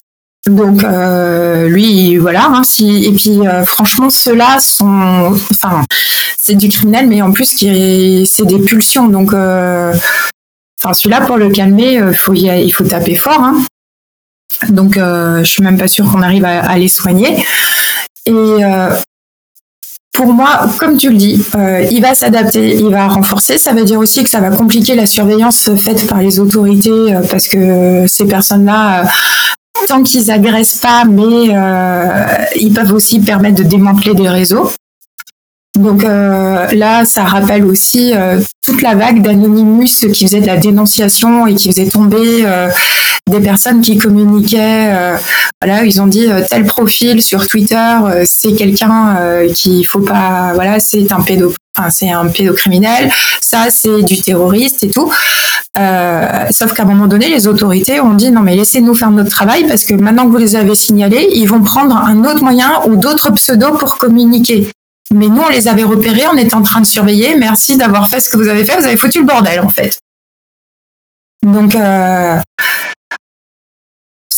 [0.47, 2.45] Donc euh, lui, voilà.
[2.45, 5.84] Hein, et puis euh, franchement, ceux-là sont, enfin,
[6.41, 9.08] c'est du criminel, mais en plus, c'est des pulsions.
[9.08, 9.93] Donc, euh,
[10.82, 13.41] enfin, celui-là pour le calmer, faut il faut taper fort.
[13.41, 13.65] Hein.
[14.69, 17.43] Donc, je suis même pas sûre qu'on arrive à, les soigner.
[18.25, 18.58] Et
[20.13, 21.41] pour moi, comme tu le dis,
[21.91, 23.58] il va s'adapter, il va renforcer.
[23.58, 27.47] Ça veut dire aussi que ça va compliquer la surveillance faite par les autorités parce
[27.47, 29.06] que ces personnes-là
[29.88, 34.71] tant qu'ils agressent pas, mais euh, ils peuvent aussi permettre de démanteler des réseaux.
[35.77, 40.58] Donc euh, là, ça rappelle aussi euh, toute la vague d'Anonymous qui faisait de la
[40.58, 42.45] dénonciation et qui faisait tomber
[43.30, 44.92] des personnes qui communiquaient.
[45.62, 49.18] voilà, ils ont dit tel profil sur Twitter, c'est quelqu'un
[49.54, 50.52] qui faut pas.
[50.54, 51.54] Voilà, c'est un pédo,
[51.89, 53.12] c'est un pédocriminel.
[53.42, 55.12] Ça, c'est du terroriste et tout.
[55.78, 59.30] Euh, sauf qu'à un moment donné, les autorités ont dit non mais laissez-nous faire notre
[59.30, 62.82] travail parce que maintenant que vous les avez signalés, ils vont prendre un autre moyen
[62.88, 64.72] ou d'autres pseudos pour communiquer.
[65.13, 67.36] Mais nous, on les avait repérés, on était en train de surveiller.
[67.36, 68.78] Merci d'avoir fait ce que vous avez fait.
[68.78, 69.98] Vous avez foutu le bordel en fait.
[71.44, 72.38] Donc euh,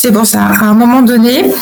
[0.02, 0.48] c'est pour ça.
[0.48, 1.54] À un moment donné,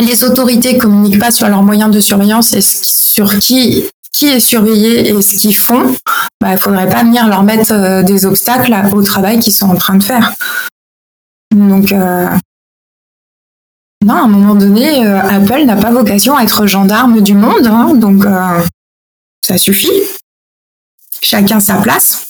[0.00, 3.84] les autorités communiquent pas sur leurs moyens de surveillance et sur qui
[4.22, 5.94] est surveillé et ce qu'ils font,
[6.40, 9.76] bah, il faudrait pas venir leur mettre euh, des obstacles au travail qu'ils sont en
[9.76, 10.32] train de faire.
[11.54, 12.28] Donc, euh,
[14.02, 17.66] non, à un moment donné, euh, Apple n'a pas vocation à être gendarme du monde,
[17.66, 18.24] hein, donc
[19.44, 19.92] ça suffit.
[21.20, 22.24] Chacun sa place.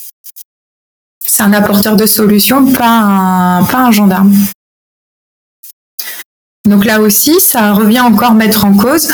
[1.25, 4.33] C'est un apporteur de solutions, pas un gendarme.
[6.69, 9.07] Donc là aussi, ça revient encore mettre en cause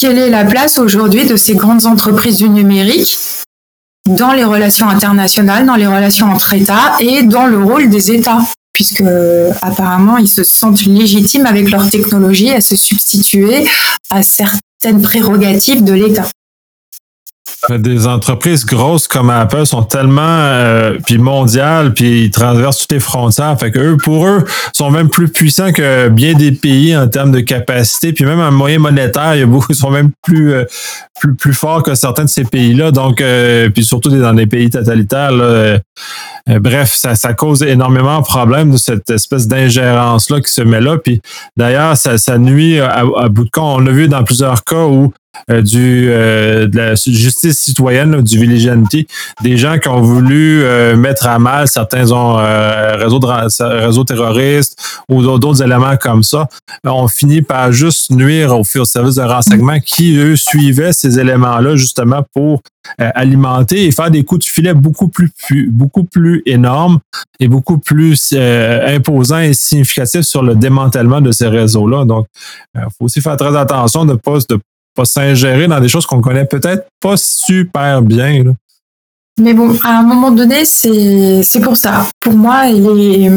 [0.00, 3.18] quelle est la place aujourd'hui de ces grandes entreprises du numérique
[4.06, 8.40] dans les relations internationales, dans les relations entre États et dans le rôle des États
[8.72, 9.02] puisque
[9.60, 13.64] apparemment ils se sentent légitimes avec leur technologie à se substituer
[14.08, 16.28] à certaines prérogatives de l'État.
[17.76, 23.00] Des entreprises grosses comme Apple sont tellement euh, puis mondiales, puis ils traversent toutes les
[23.00, 23.58] frontières.
[23.58, 27.30] Fait que eux, pour eux, sont même plus puissants que bien des pays en termes
[27.30, 30.64] de capacité, puis même en moyen monétaire, ils sont même plus euh,
[31.20, 32.90] plus plus forts que certains de ces pays-là.
[32.90, 35.32] Donc, euh, puis surtout dans des pays totalitaires.
[35.32, 35.78] Là,
[36.46, 40.96] bref, ça, cause énormément de problèmes de cette espèce d'ingérence là qui se met là.
[40.96, 41.20] Puis
[41.56, 43.78] d'ailleurs, ça, nuit à bout de compte.
[43.78, 45.12] On l'a vu dans plusieurs cas où
[45.48, 49.06] du de la justice citoyenne, du vigilanity,
[49.42, 50.64] des gens qui ont voulu
[50.96, 56.48] mettre à mal certains réseaux, de, réseaux terroristes ou d'autres éléments comme ça,
[56.84, 62.22] ont fini par juste nuire au service de renseignement qui, eux, suivaient ces éléments-là justement
[62.34, 62.60] pour
[62.98, 65.30] alimenter et faire des coups de filet beaucoup plus,
[65.70, 66.98] beaucoup plus énormes
[67.38, 72.04] et beaucoup plus imposants et significatifs sur le démantèlement de ces réseaux-là.
[72.04, 72.26] Donc,
[72.74, 74.58] il faut aussi faire très attention de ne pas, de
[74.98, 78.42] pas s'ingérer dans des choses qu'on connaît peut-être pas super bien.
[79.38, 82.08] Mais bon, à un moment donné, c'est pour ça.
[82.18, 83.30] Pour moi, et,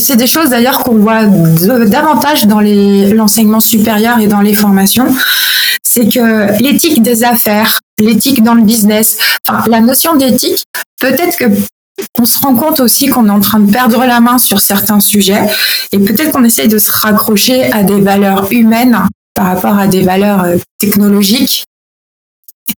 [0.00, 5.14] c'est des choses d'ailleurs qu'on voit davantage dans l'enseignement supérieur et dans les formations.
[5.84, 9.18] C'est que l'éthique des affaires, l'éthique dans le business,
[9.68, 10.64] la notion d'éthique,
[11.00, 11.44] peut-être que
[12.18, 15.00] on se rend compte aussi qu'on est en train de perdre la main sur certains
[15.00, 15.42] sujets
[15.92, 18.98] et peut-être qu'on essaye de se raccrocher à des valeurs humaines
[19.40, 21.64] par rapport à des valeurs euh, technologiques.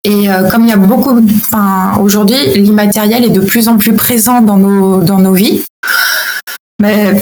[0.03, 1.19] Et euh, comme il y a beaucoup,
[1.99, 5.63] aujourd'hui, l'immatériel est de plus en plus présent dans nos, dans nos vies.
[6.79, 7.19] Mais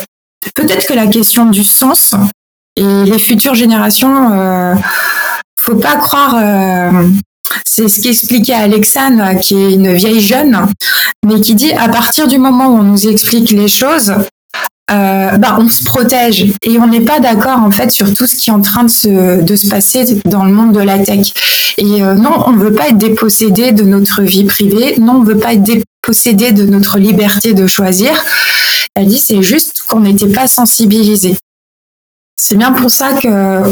[0.56, 2.16] peut-être que la question du sens
[2.76, 4.76] et les futures générations, euh,
[5.58, 7.08] faut pas croire euh,
[7.64, 10.68] c'est ce qu'expliquait Alexandre, qui est une vieille jeune,
[11.26, 14.14] mais qui dit à partir du moment où on nous explique les choses,
[14.92, 18.36] euh, bah, on se protège et on n'est pas d'accord en fait sur tout ce
[18.36, 21.32] qui est en train de se, de se passer dans le monde de la tech.
[21.78, 25.20] Et euh, non, on ne veut pas être dépossédé de notre vie privée, non, on
[25.20, 28.12] ne veut pas être dépossédé de notre liberté de choisir.
[28.96, 31.38] Elle dit c'est juste qu'on n'était pas sensibilisé.
[32.42, 33.64] C'est bien pour ça que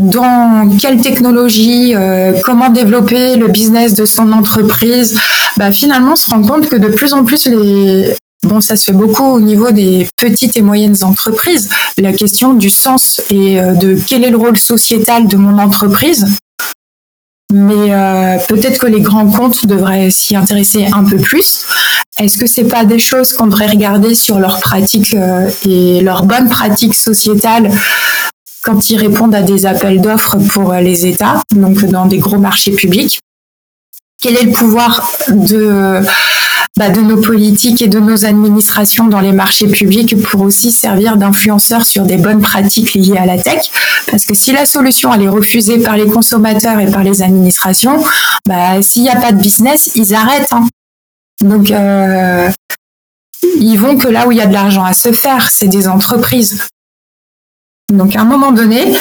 [0.00, 5.18] dans quelle technologie, euh, comment développer le business de son entreprise,
[5.56, 8.84] bah finalement on se rend compte que de plus en plus les bon ça se
[8.84, 13.74] fait beaucoup au niveau des petites et moyennes entreprises, la question du sens et euh,
[13.74, 16.26] de quel est le rôle sociétal de mon entreprise.
[17.52, 21.66] Mais euh, peut-être que les grands comptes devraient s'y intéresser un peu plus.
[22.18, 25.14] Est-ce que c'est pas des choses qu'on devrait regarder sur leurs pratiques
[25.66, 27.70] et leurs bonnes pratiques sociétales
[28.64, 32.38] quand ils répondent à des appels d'offres pour euh, les États, donc dans des gros
[32.38, 33.20] marchés publics?
[34.22, 36.00] Quel est le pouvoir de,
[36.76, 41.16] bah, de nos politiques et de nos administrations dans les marchés publics pour aussi servir
[41.16, 43.70] d'influenceurs sur des bonnes pratiques liées à la tech
[44.10, 48.02] Parce que si la solution elle est refusée par les consommateurs et par les administrations,
[48.46, 50.52] bah, s'il n'y a pas de business, ils arrêtent.
[50.52, 50.66] Hein.
[51.42, 52.50] Donc, euh,
[53.60, 55.86] ils vont que là où il y a de l'argent à se faire, c'est des
[55.86, 56.66] entreprises.
[57.92, 58.96] Donc à un moment donné,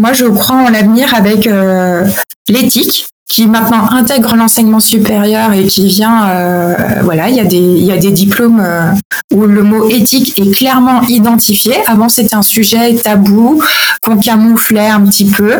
[0.00, 2.06] moi je crois en l'avenir avec euh,
[2.48, 7.58] l'éthique qui maintenant intègre l'enseignement supérieur et qui vient, euh, voilà, il y a des,
[7.58, 8.90] il y a des diplômes euh,
[9.32, 11.74] où le mot éthique est clairement identifié.
[11.86, 13.62] Avant, c'était un sujet tabou
[14.02, 15.52] qu'on camouflait un petit peu.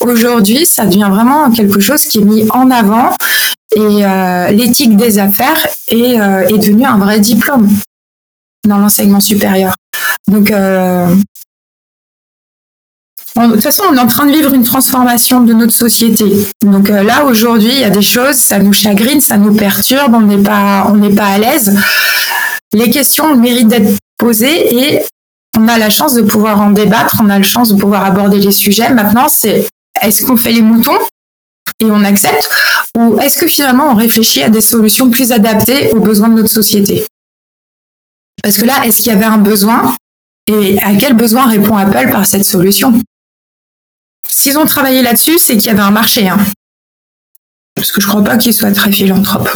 [0.00, 3.16] Aujourd'hui, ça devient vraiment quelque chose qui est mis en avant
[3.74, 4.04] et
[4.52, 7.68] l'éthique des affaires est, est devenu un vrai diplôme
[8.68, 9.74] dans l'enseignement supérieur.
[10.28, 10.52] Donc,
[13.36, 16.24] de toute façon, on est en train de vivre une transformation de notre société.
[16.62, 20.14] Donc euh, là, aujourd'hui, il y a des choses, ça nous chagrine, ça nous perturbe,
[20.14, 21.76] on n'est pas, on n'est pas à l'aise.
[22.72, 25.02] Les questions méritent d'être posées et
[25.58, 28.38] on a la chance de pouvoir en débattre, on a la chance de pouvoir aborder
[28.38, 28.90] les sujets.
[28.90, 29.68] Maintenant, c'est
[30.02, 30.98] est-ce qu'on fait les moutons
[31.80, 32.48] et on accepte
[32.96, 36.50] ou est-ce que finalement on réfléchit à des solutions plus adaptées aux besoins de notre
[36.50, 37.04] société?
[38.42, 39.96] Parce que là, est-ce qu'il y avait un besoin
[40.46, 43.00] et à quel besoin répond Apple par cette solution?
[44.34, 46.28] S'ils ont travaillé là-dessus, c'est qu'il y avait un marché.
[46.28, 46.38] Hein.
[47.76, 49.48] Parce que je crois pas qu'ils soient très philanthropes.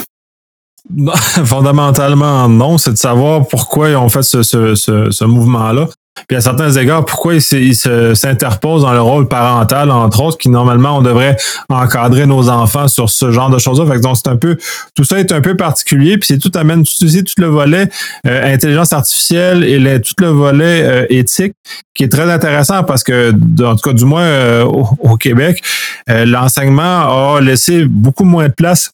[1.44, 2.78] Fondamentalement, non.
[2.78, 5.88] C'est de savoir pourquoi ils ont fait ce mouvement-là.
[6.26, 10.98] Puis à certains égards, pourquoi ils s'interposent dans le rôle parental, entre autres, qui normalement
[10.98, 11.36] on devrait
[11.68, 13.86] encadrer nos enfants sur ce genre de choses-là.
[13.86, 14.56] Fait donc c'est un peu,
[14.94, 16.18] tout ça est un peu particulier.
[16.18, 17.88] Puis c'est tout amène tout, tout le volet
[18.26, 21.54] euh, intelligence artificielle et tout le volet euh, éthique
[21.94, 25.62] qui est très intéressant parce que, en tout cas du moins euh, au, Québec,
[26.06, 28.92] l'enseignement a laissé beaucoup moins de place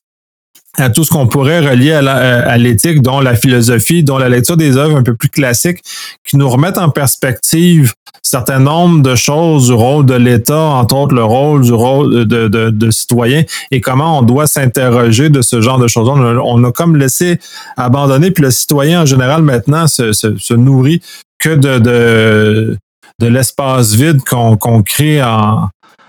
[0.76, 4.76] à tout ce qu'on pourrait relier à l'éthique, dont la philosophie, dont la lecture des
[4.76, 5.80] œuvres un peu plus classiques,
[6.24, 7.92] qui nous remettent en perspective
[8.34, 12.90] certain nombre de choses du rôle de l'État, entre autres le rôle du rôle de,
[12.90, 16.08] citoyen, et comment on doit s'interroger de ce genre de choses.
[16.08, 17.38] On a, on comme laissé
[17.76, 21.00] abandonner, puis le citoyen en général maintenant se, nourrit
[21.38, 22.76] que de,
[23.20, 25.68] l'espace vide qu'on crée en,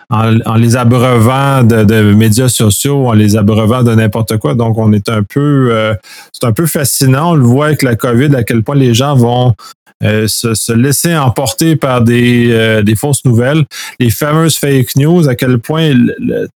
[0.10, 4.56] en, les abreuvant de, médias sociaux, en les abreuvant de n'importe quoi.
[4.56, 5.94] Donc, on est un peu, euh,
[6.34, 7.32] c'est un peu fascinant.
[7.32, 9.54] On le voit avec la COVID, à quel point les gens vont
[10.02, 13.66] se, laisser emporter par des, des fausses nouvelles,
[14.00, 15.94] les fameuses fake news, à quel point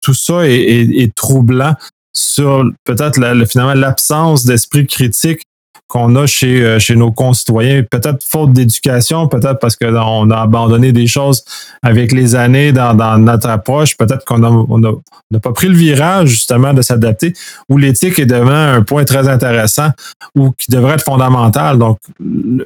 [0.02, 1.74] tout ça est, est troublant
[2.14, 5.42] sur peut-être finalement l'absence d'esprit critique
[5.90, 7.82] qu'on a chez, euh, chez nos concitoyens.
[7.82, 11.44] Peut-être faute d'éducation, peut-être parce qu'on a abandonné des choses
[11.82, 15.76] avec les années dans, dans notre approche, peut-être qu'on n'a on a, pas pris le
[15.76, 17.34] virage justement de s'adapter,
[17.70, 19.90] où l'éthique est devant un point très intéressant
[20.36, 21.80] ou qui devrait être fondamental.
[21.80, 21.98] Donc,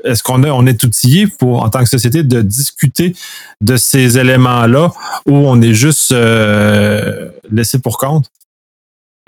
[0.03, 3.15] est-ce qu'on est, on est outillé pour, en tant que société, de discuter
[3.61, 4.91] de ces éléments-là
[5.28, 8.26] ou on est juste euh, laissé pour compte?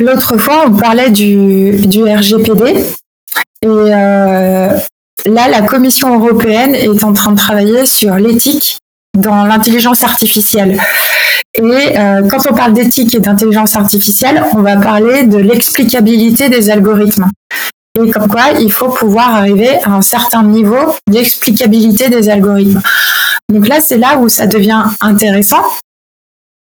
[0.01, 2.83] L'autre fois, on parlait du, du RGPD.
[3.65, 4.69] Et euh,
[5.25, 8.77] là, la Commission européenne est en train de travailler sur l'éthique
[9.17, 10.79] dans l'intelligence artificielle.
[11.55, 11.63] Et
[11.97, 17.27] euh, quand on parle d'éthique et d'intelligence artificielle, on va parler de l'explicabilité des algorithmes.
[17.99, 22.83] Et comme quoi, il faut pouvoir arriver à un certain niveau d'explicabilité des algorithmes.
[23.51, 25.63] Donc là, c'est là où ça devient intéressant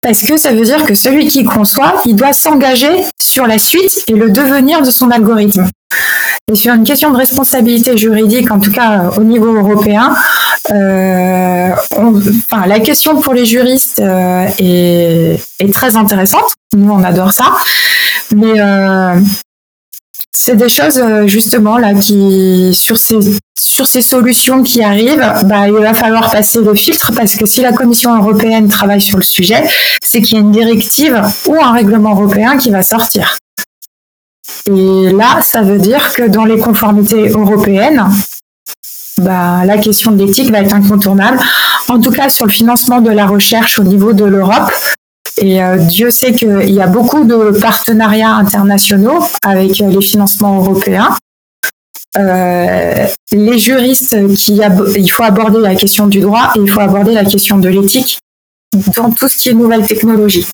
[0.03, 4.03] parce que ça veut dire que celui qui conçoit, il doit s'engager sur la suite
[4.09, 5.71] et le devenir de son algorithme.
[6.51, 10.13] Et sur une question de responsabilité juridique, en tout cas au niveau européen,
[10.73, 16.51] euh, enfin, la question pour les juristes euh, est, est, très intéressante.
[16.77, 17.53] Nous, on adore ça.
[18.35, 19.15] Mais euh,
[20.33, 23.19] c'est des choses euh, justement là qui sur ces
[23.59, 27.61] sur ces solutions qui arrivent, bah, il va falloir passer le filtre parce que si
[27.61, 29.63] la Commission européenne travaille sur le sujet,
[30.03, 33.39] c'est qu'il y a une directive ou un règlement européen qui va sortir.
[34.67, 38.05] Et là, ça veut dire que dans les conformités européennes,
[39.19, 41.39] bah, la question de l'éthique va être incontournable.
[41.89, 44.71] En tout cas, sur le financement de la recherche au niveau de l'Europe,
[45.39, 50.59] et euh, Dieu sait qu'il y a beaucoup de partenariats internationaux avec euh, les financements
[50.59, 51.17] européens.
[52.19, 54.15] Euh, les juristes,
[54.49, 58.21] il faut aborder la question du droit et il faut aborder la question de l'éthique
[58.95, 60.47] dans tout ce qui est nouvelle technologie.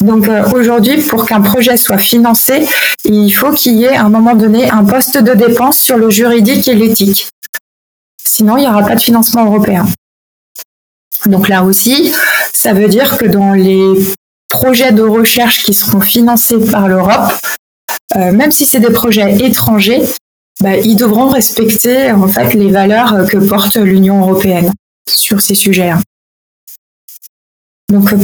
[0.00, 2.66] Donc aujourd'hui, pour qu'un projet soit financé,
[3.04, 6.10] il faut qu'il y ait à un moment donné un poste de dépense sur le
[6.10, 7.28] juridique et l'éthique.
[8.24, 9.86] Sinon, il n'y aura pas de financement européen.
[11.26, 12.12] Donc là aussi,
[12.52, 13.94] ça veut dire que dans les
[14.48, 17.32] projets de recherche qui seront financés par l'Europe,
[18.16, 20.02] euh, même si c'est des projets étrangers,
[20.60, 24.72] bah, ils devront respecter en fait les valeurs que porte l'Union européenne
[25.08, 26.00] sur ces sujets-là.
[27.88, 28.14] Donc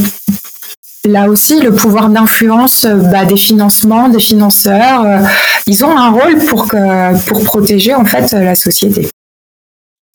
[1.08, 5.18] là aussi, le pouvoir d'influence bah, des financements, des financeurs, euh,
[5.66, 6.66] ils ont un rôle pour,
[7.26, 9.08] pour protéger en fait la société.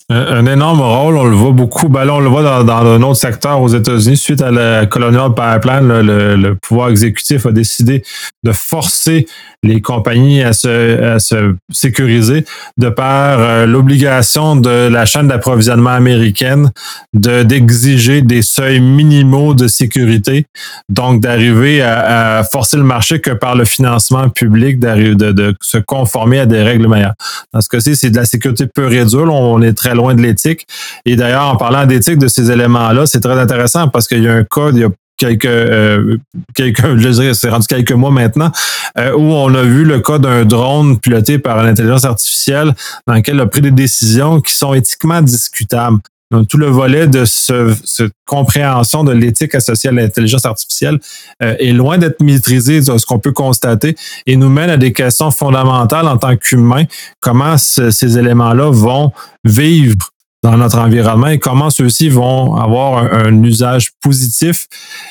[0.10, 1.88] Un, énorme rôle, on le voit beaucoup.
[1.88, 4.18] Ben là, on le voit dans, un autre secteur aux États-Unis.
[4.18, 8.04] Suite à la Colonial Pipeline, le, le, pouvoir exécutif a décidé
[8.44, 9.26] de forcer
[9.64, 12.46] les compagnies à se, sécuriser
[12.78, 16.70] de par euh, l'obligation de la chaîne d'approvisionnement américaine
[17.14, 20.46] de d'exiger des seuils minimaux de sécurité,
[20.90, 26.46] donc d'arriver à, forcer le marché que par le financement public, de, se conformer à
[26.46, 27.14] des règles meilleures.
[27.54, 29.34] Dans ce cas-ci, c'est de la sécurité pure et dure.
[29.34, 30.68] On est très loin de l'éthique.
[31.06, 34.34] Et d'ailleurs, en parlant d'éthique de ces éléments-là, c'est très intéressant parce qu'il y a
[34.34, 36.18] un code, il y a quelques, euh,
[36.56, 38.52] quelques je dirais, c'est rendu quelques mois maintenant,
[38.98, 42.74] euh, où on a vu le cas d'un drone piloté par l'intelligence artificielle
[43.08, 46.00] dans lequel il a pris des décisions qui sont éthiquement discutables.
[46.32, 51.00] Donc, tout le volet de ce, cette compréhension de l'éthique associée à l'intelligence artificielle
[51.44, 53.96] euh, est loin d'être maîtrisé ce qu'on peut constater
[54.26, 56.86] et nous mène à des questions fondamentales en tant qu'humains.
[57.20, 59.12] Comment ces éléments-là vont
[59.44, 60.10] vivre
[60.44, 64.68] dans notre environnement et comment ceux-ci vont avoir un, usage positif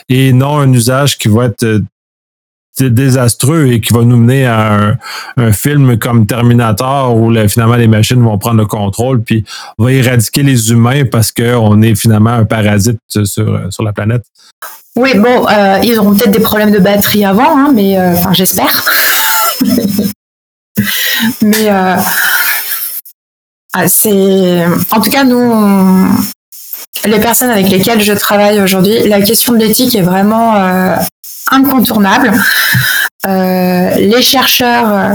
[0.09, 1.81] et non un usage qui va être
[2.81, 4.97] désastreux et qui va nous mener à
[5.37, 9.45] un, film comme Terminator où finalement les machines vont prendre le contrôle puis
[9.79, 14.23] va éradiquer les humains parce qu'on est finalement un parasite sur, sur la planète.
[14.97, 18.85] Oui, bon, euh, ils auront peut-être des problèmes de batterie avant, hein, mais euh, j'espère.
[21.43, 21.69] mais
[23.75, 26.07] ah, c'est, en tout cas, nous,
[27.07, 30.97] les personnes avec lesquelles je travaille aujourd'hui, la question de l'éthique est vraiment euh,
[31.51, 32.33] incontournable.
[33.27, 35.15] Euh, les chercheurs, euh,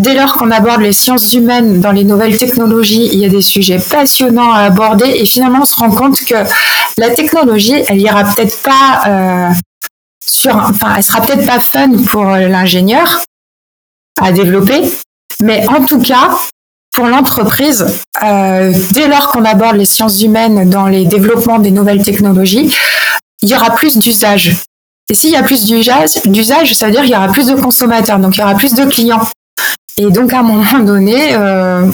[0.00, 3.42] dès lors qu'on aborde les sciences humaines dans les nouvelles technologies, il y a des
[3.42, 6.34] sujets passionnants à aborder et finalement on se rend compte que
[6.96, 9.52] la technologie, elle ira peut-être pas
[10.28, 13.22] sur, enfin, elle sera peut-être pas fun pour l'ingénieur
[14.20, 14.82] à développer,
[15.42, 16.30] mais en tout cas,
[16.92, 17.86] pour l'entreprise,
[18.24, 22.74] euh, dès lors qu'on aborde les sciences humaines dans les développements des nouvelles technologies,
[23.42, 24.56] il y aura plus d'usage.
[25.10, 28.18] Et s'il y a plus d'usage, ça veut dire qu'il y aura plus de consommateurs,
[28.18, 29.26] donc il y aura plus de clients.
[29.96, 31.90] Et donc à un moment donné, euh,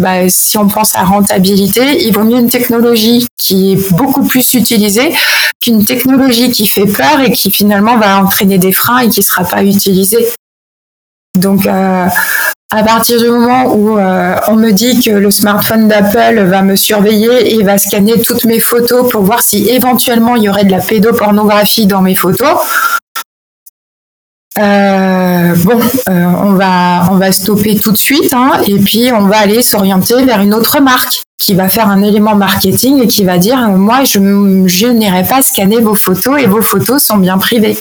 [0.00, 4.54] bah, si on pense à rentabilité, il vaut mieux une technologie qui est beaucoup plus
[4.54, 5.14] utilisée
[5.60, 9.24] qu'une technologie qui fait peur et qui finalement va entraîner des freins et qui ne
[9.24, 10.26] sera pas utilisée.
[11.38, 12.08] Donc, euh,
[12.70, 16.74] à partir du moment où euh, on me dit que le smartphone d'Apple va me
[16.74, 20.72] surveiller et va scanner toutes mes photos pour voir si éventuellement il y aurait de
[20.72, 22.58] la pédopornographie dans mes photos,
[24.58, 29.62] euh, bon, euh, on va stopper tout de suite hein, et puis on va aller
[29.62, 33.58] s'orienter vers une autre marque qui va faire un élément marketing et qui va dire
[33.70, 37.76] moi je n'irai pas scanner vos photos et vos photos sont bien privées.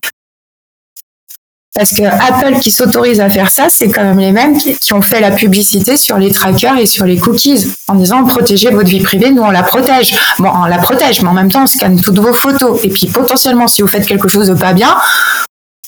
[1.75, 5.01] Parce que Apple qui s'autorise à faire ça, c'est quand même les mêmes qui, ont
[5.01, 9.01] fait la publicité sur les trackers et sur les cookies en disant protégez votre vie
[9.01, 10.13] privée, nous on la protège.
[10.37, 12.79] Bon, on la protège, mais en même temps on scanne toutes vos photos.
[12.83, 14.95] Et puis potentiellement, si vous faites quelque chose de pas bien,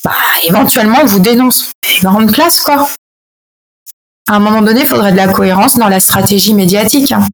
[0.05, 0.11] bah,
[0.43, 1.71] éventuellement, on vous dénonce.
[2.03, 2.88] Grande classe, quoi.
[4.27, 7.11] À un moment donné, il faudrait de la cohérence dans la stratégie médiatique.
[7.11, 7.27] Hein.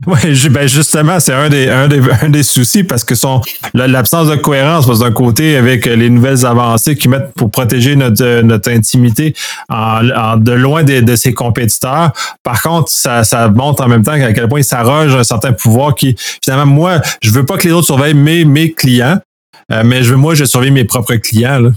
[0.06, 3.40] Oui, ben justement, c'est un des, un, des, un des soucis parce que son
[3.74, 8.70] l'absence de cohérence, d'un côté, avec les nouvelles avancées qu'ils mettent pour protéger notre, notre
[8.70, 9.34] intimité
[9.68, 12.12] en, de loin de, de, ses compétiteurs.
[12.44, 15.52] Par contre, ça, ça montre en même temps à quel point ils s'arrogent un certain
[15.52, 19.18] pouvoir qui, finalement, moi, je veux pas que les autres surveillent mes, mes clients,
[19.72, 21.72] euh, mais je, moi, je surveille mes propres clients.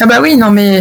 [0.00, 0.80] Ah bah oui, non mais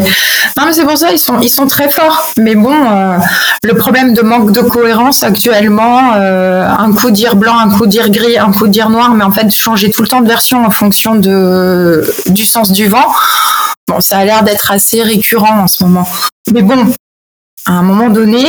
[0.57, 2.34] non mais c'est pour ça ils sont ils sont très forts.
[2.38, 3.18] Mais bon, euh,
[3.63, 8.11] le problème de manque de cohérence actuellement, euh, un coup dire blanc, un coup dire
[8.11, 10.70] gris, un coup dire noir, mais en fait changer tout le temps de version en
[10.70, 13.07] fonction de du sens du vent.
[13.88, 16.07] Bon, ça a l'air d'être assez récurrent en ce moment.
[16.53, 16.93] Mais bon,
[17.65, 18.43] à un moment donné,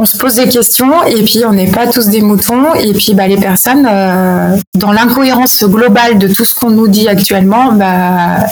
[0.00, 3.14] on se pose des questions et puis on n'est pas tous des moutons et puis
[3.14, 8.46] bah, les personnes euh, dans l'incohérence globale de tout ce qu'on nous dit actuellement bah,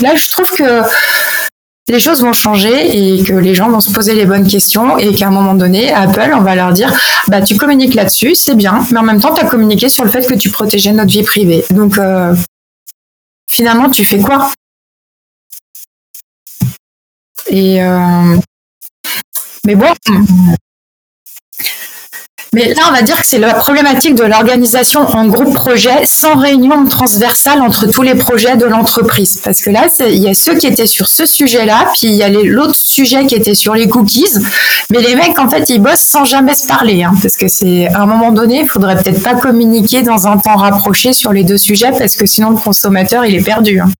[0.00, 0.82] là je trouve que
[1.88, 5.14] les choses vont changer et que les gens vont se poser les bonnes questions et
[5.14, 6.92] qu'à un moment donné, Apple, on va leur dire,
[7.28, 10.10] bah tu communiques là-dessus, c'est bien, mais en même temps, tu as communiqué sur le
[10.10, 11.64] fait que tu protégeais notre vie privée.
[11.70, 12.34] Donc, euh,
[13.50, 14.52] finalement, tu fais quoi?
[17.48, 18.36] Et euh,
[19.64, 19.92] mais bon.
[22.54, 26.34] Mais là, on va dire que c'est la problématique de l'organisation en groupe projet sans
[26.34, 29.40] réunion transversale entre tous les projets de l'entreprise.
[29.44, 32.22] Parce que là, il y a ceux qui étaient sur ce sujet-là, puis il y
[32.22, 34.38] a l'autre sujet qui était sur les cookies.
[34.90, 37.02] Mais les mecs, en fait, ils bossent sans jamais se parler.
[37.02, 40.38] Hein, parce que c'est à un moment donné, il faudrait peut-être pas communiquer dans un
[40.38, 43.80] temps rapproché sur les deux sujets, parce que sinon le consommateur, il est perdu.
[43.80, 43.90] Hein.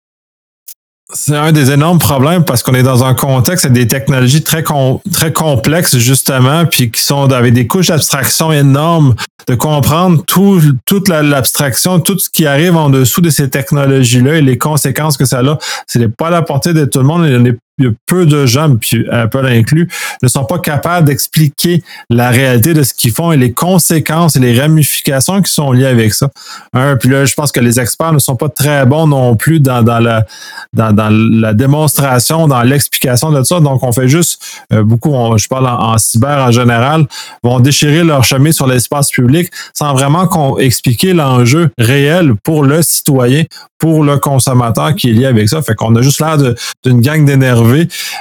[1.11, 4.63] C'est un des énormes problèmes parce qu'on est dans un contexte avec des technologies très
[5.11, 9.15] très complexes justement, puis qui sont avec des couches d'abstraction énormes,
[9.47, 14.41] de comprendre tout, toute l'abstraction, tout ce qui arrive en dessous de ces technologies-là et
[14.41, 15.57] les conséquences que ça a.
[15.87, 17.57] C'est pas à la portée de tout le monde.
[17.79, 19.89] Il y a peu de gens, puis Apple inclus,
[20.21, 24.39] ne sont pas capables d'expliquer la réalité de ce qu'ils font et les conséquences et
[24.39, 26.29] les ramifications qui sont liées avec ça.
[26.73, 29.59] Un, puis là, je pense que les experts ne sont pas très bons non plus
[29.59, 30.25] dans, dans la
[30.73, 33.59] dans, dans, la démonstration, dans l'explication de ça.
[33.59, 34.41] Donc, on fait juste
[34.73, 37.05] euh, beaucoup, je parle en, cyber en général,
[37.43, 43.43] vont déchirer leur chemin sur l'espace public sans vraiment expliquer l'enjeu réel pour le citoyen,
[43.77, 45.61] pour le consommateur qui est lié avec ça.
[45.61, 46.37] Fait qu'on a juste l'air
[46.83, 47.68] d'une gang d'énervés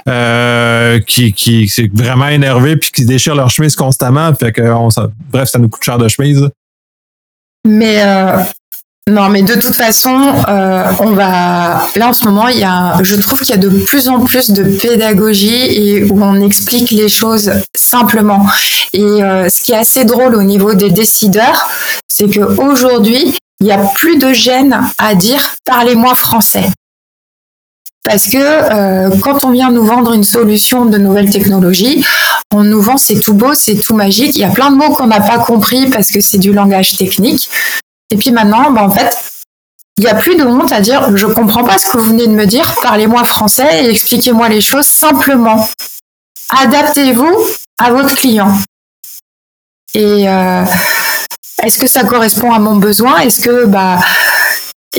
[0.08, 4.34] euh, qui, qui c'est vraiment énervé puis qui déchirent leur chemise constamment.
[4.34, 4.62] Fait que
[5.30, 6.48] bref, ça nous coûte cher de chemise.
[7.66, 8.38] Mais euh,
[9.08, 10.16] non, mais de toute façon,
[10.48, 13.60] euh, on va là en ce moment, il y a, je trouve qu'il y a
[13.60, 18.46] de plus en plus de pédagogie et où on explique les choses simplement.
[18.92, 21.68] Et ce qui est assez drôle au niveau des décideurs,
[22.08, 26.64] c'est que aujourd'hui, il n'y a plus de gêne à dire parlez-moi français.
[28.08, 32.02] Parce que euh, quand on vient nous vendre une solution de nouvelle technologie,
[32.54, 34.34] on nous vend c'est tout beau, c'est tout magique.
[34.34, 36.96] Il y a plein de mots qu'on n'a pas compris parce que c'est du langage
[36.96, 37.50] technique.
[38.10, 39.14] Et puis maintenant, bah, en fait,
[39.98, 42.26] il n'y a plus de honte à dire je comprends pas ce que vous venez
[42.26, 45.68] de me dire, parlez-moi français et expliquez-moi les choses simplement.
[46.62, 47.36] Adaptez-vous
[47.78, 48.56] à votre client.
[49.92, 50.64] Et euh,
[51.62, 53.18] est-ce que ça correspond à mon besoin?
[53.18, 53.98] Est-ce que bah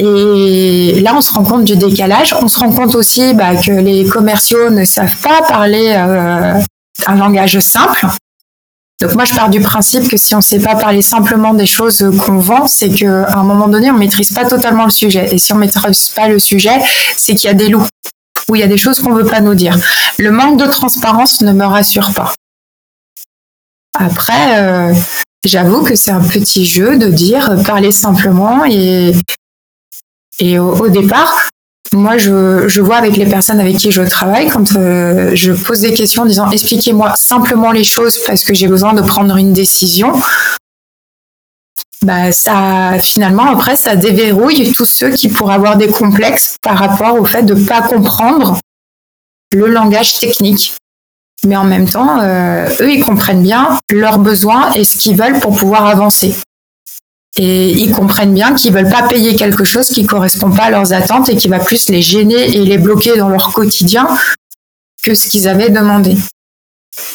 [0.02, 2.34] et là, on se rend compte du décalage.
[2.41, 6.54] On se rend compte aussi bah, que les commerciaux ne savent pas parler euh,
[7.08, 8.08] un langage simple.
[9.02, 11.66] Donc moi, je pars du principe que si on ne sait pas parler simplement des
[11.66, 15.34] choses qu'on vend, c'est qu'à un moment donné, on ne maîtrise pas totalement le sujet.
[15.34, 16.80] Et si on ne maîtrise pas le sujet,
[17.18, 17.88] c'est qu'il y a des loups
[18.50, 19.78] ou il y a des choses qu'on ne veut pas nous dire.
[20.18, 22.34] Le manque de transparence ne me rassure pas.
[23.97, 24.93] Après, euh,
[25.43, 29.14] j'avoue que c'est un petit jeu de dire parler simplement et,
[30.40, 31.50] et au, départ,
[31.94, 35.82] moi, je, je, vois avec les personnes avec qui je travaille, quand euh, je pose
[35.82, 39.54] des questions en disant expliquez-moi simplement les choses parce que j'ai besoin de prendre une
[39.54, 40.14] décision,
[42.06, 47.20] bah ça finalement après ça déverrouille tous ceux qui pourraient avoir des complexes par rapport
[47.20, 48.60] au fait de ne pas comprendre
[49.52, 50.76] le langage technique.
[51.46, 55.40] Mais en même temps, euh, eux, ils comprennent bien leurs besoins et ce qu'ils veulent
[55.40, 56.36] pour pouvoir avancer.
[57.38, 60.93] Et ils comprennent bien qu'ils veulent pas payer quelque chose qui correspond pas à leurs
[60.93, 64.07] attentes et qui va plus les gêner et les bloquer dans leur quotidien
[65.03, 66.17] que ce qu'ils avaient demandé.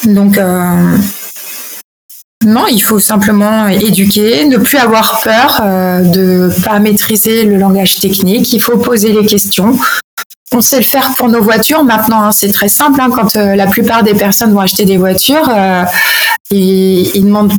[0.04, 0.96] Donc, euh,
[2.44, 8.00] non, il faut simplement éduquer, ne plus avoir peur euh, de pas maîtriser le langage
[8.00, 8.52] technique.
[8.52, 9.78] Il faut poser les questions.
[10.56, 12.22] On sait le faire pour nos voitures maintenant.
[12.22, 13.00] Hein, c'est très simple.
[13.00, 15.82] Hein, quand euh, la plupart des personnes vont acheter des voitures, euh,
[16.52, 17.52] ils, demandent,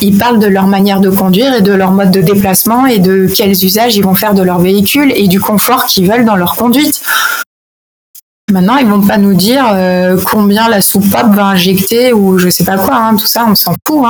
[0.00, 3.26] ils parlent de leur manière de conduire et de leur mode de déplacement et de
[3.26, 6.54] quels usages ils vont faire de leur véhicule et du confort qu'ils veulent dans leur
[6.54, 7.02] conduite.
[8.52, 12.64] Maintenant, ils vont pas nous dire euh, combien la soupape va injecter ou je sais
[12.64, 12.94] pas quoi.
[12.94, 14.06] Hein, tout ça, on s'en fout.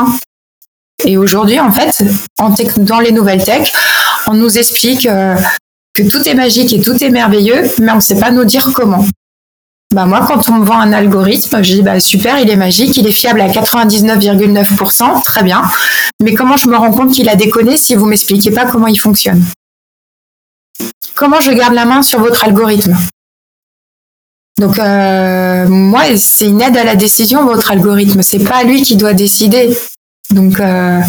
[1.07, 2.05] Et aujourd'hui, en fait,
[2.39, 3.73] en dans les nouvelles tech,
[4.27, 5.09] on nous explique
[5.95, 8.71] que tout est magique et tout est merveilleux, mais on ne sait pas nous dire
[8.75, 9.05] comment.
[9.93, 12.97] Bah moi, quand on me vend un algorithme, je dis bah super, il est magique,
[12.97, 15.63] il est fiable à 99,9%, très bien.
[16.23, 18.97] Mais comment je me rends compte qu'il a déconné si vous m'expliquez pas comment il
[18.97, 19.45] fonctionne?
[21.15, 22.97] Comment je garde la main sur votre algorithme?
[24.59, 28.23] Donc euh, moi, c'est une aide à la décision votre algorithme.
[28.23, 29.77] C'est pas lui qui doit décider.
[30.31, 31.01] Donc euh,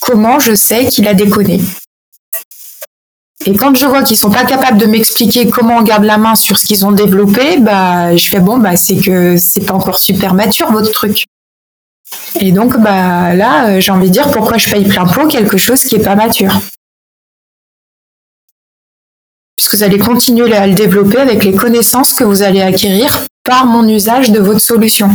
[0.00, 1.60] comment je sais qu'il a déconné?
[3.44, 6.34] Et quand je vois qu'ils sont pas capables de m'expliquer comment on garde la main
[6.34, 9.98] sur ce qu'ils ont développé, bah je fais bon bah c'est que c'est pas encore
[9.98, 11.26] super mature votre truc.
[12.38, 15.82] Et donc bah là, j'ai envie de dire pourquoi je paye plein pot quelque chose
[15.82, 16.60] qui est pas mature
[19.56, 23.66] puisque vous allez continuer à le développer avec les connaissances que vous allez acquérir par
[23.66, 25.08] mon usage de votre solution.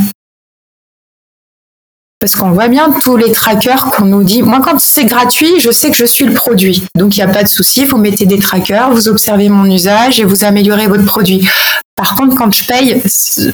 [2.20, 4.41] Parce qu'on voit bien tous les trackers qu'on nous dit.
[4.41, 6.84] Moi, quand c'est gratuit, je sais que je suis le produit.
[6.95, 7.86] Donc, il n'y a pas de souci.
[7.86, 11.47] Vous mettez des trackers, vous observez mon usage et vous améliorez votre produit.
[11.95, 13.01] Par contre, quand je paye,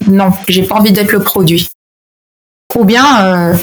[0.08, 1.68] non, j'ai pas envie d'être le produit.
[2.76, 3.56] Ou bien, euh,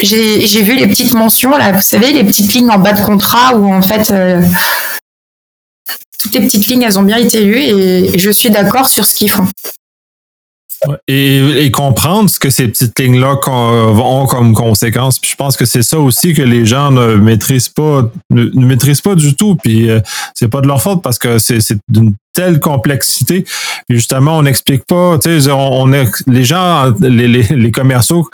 [0.00, 3.54] j'ai vu les petites mentions, là, vous savez, les petites lignes en bas de contrat
[3.56, 4.42] où en fait, euh,
[6.18, 9.14] toutes les petites lignes, elles ont bien été lues et, je suis d'accord sur ce
[9.14, 9.46] qu'ils font.
[11.08, 15.18] Et, comprendre ce que ces petites lignes-là ont comme conséquence.
[15.18, 19.00] Puis je pense que c'est ça aussi que les gens ne maîtrisent pas, ne, maîtrisent
[19.00, 19.56] pas du tout.
[19.56, 20.00] Puis euh,
[20.34, 21.78] c'est pas de leur faute parce que c'est
[22.34, 23.44] telle complexité.
[23.88, 28.28] Puis justement, on n'explique pas, tu sais, on, les gens, les, les, commerciaux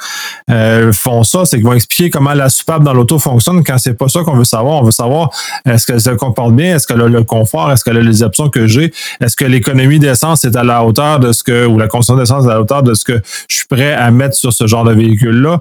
[0.50, 3.94] euh, font ça, c'est qu'ils vont expliquer comment la soupape dans l'auto fonctionne quand c'est
[3.94, 4.80] pas ça qu'on veut savoir.
[4.80, 5.30] On veut savoir
[5.66, 8.48] est-ce qu'elle se comporte bien, est-ce qu'elle a le confort, est-ce qu'elle a les options
[8.48, 11.88] que j'ai, est-ce que l'économie d'essence est à la hauteur de ce que, ou la
[11.88, 14.52] consommation d'essence est à la hauteur de ce que je suis prêt à mettre sur
[14.52, 15.60] ce genre de véhicule-là?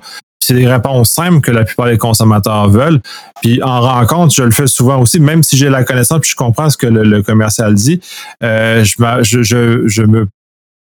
[0.49, 3.01] C'est des réponses simples que la plupart des consommateurs veulent.
[3.43, 6.35] Puis en rencontre, je le fais souvent aussi, même si j'ai la connaissance puis je
[6.35, 8.01] comprends ce que le, commercial dit,
[8.41, 10.27] euh, je, me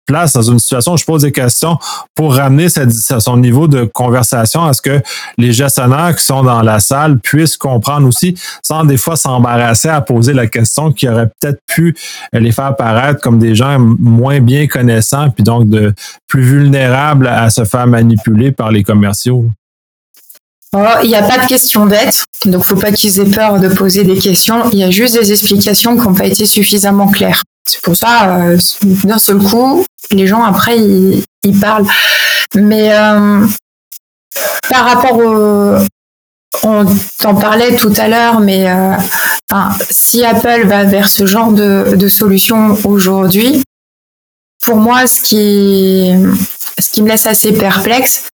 [0.06, 1.78] place dans une situation où je pose des questions
[2.14, 5.02] pour ramener son niveau de conversation à ce que
[5.38, 10.02] les gestionnaires qui sont dans la salle puissent comprendre aussi, sans des fois s'embarrasser à
[10.02, 11.96] poser la question qui aurait peut-être pu
[12.34, 15.94] les faire paraître comme des gens moins bien connaissants, puis donc de
[16.28, 19.46] plus vulnérables à se faire manipuler par les commerciaux.
[20.74, 23.70] Oh, il n'y a pas de question bête, donc faut pas qu'ils aient peur de
[23.70, 24.70] poser des questions.
[24.72, 27.44] Il y a juste des explications qui n'ont pas été suffisamment claires.
[27.66, 28.58] C'est pour ça, euh,
[29.04, 31.88] d'un seul coup, les gens après ils, parlent.
[32.54, 33.46] Mais euh,
[34.70, 35.76] par rapport au,
[36.64, 36.86] on
[37.20, 38.96] t'en parlait tout à l'heure, mais euh,
[39.90, 43.64] si Apple va vers ce genre de, de solution aujourd'hui,
[44.64, 46.12] pour moi, ce qui,
[46.80, 48.30] ce qui me laisse assez perplexe,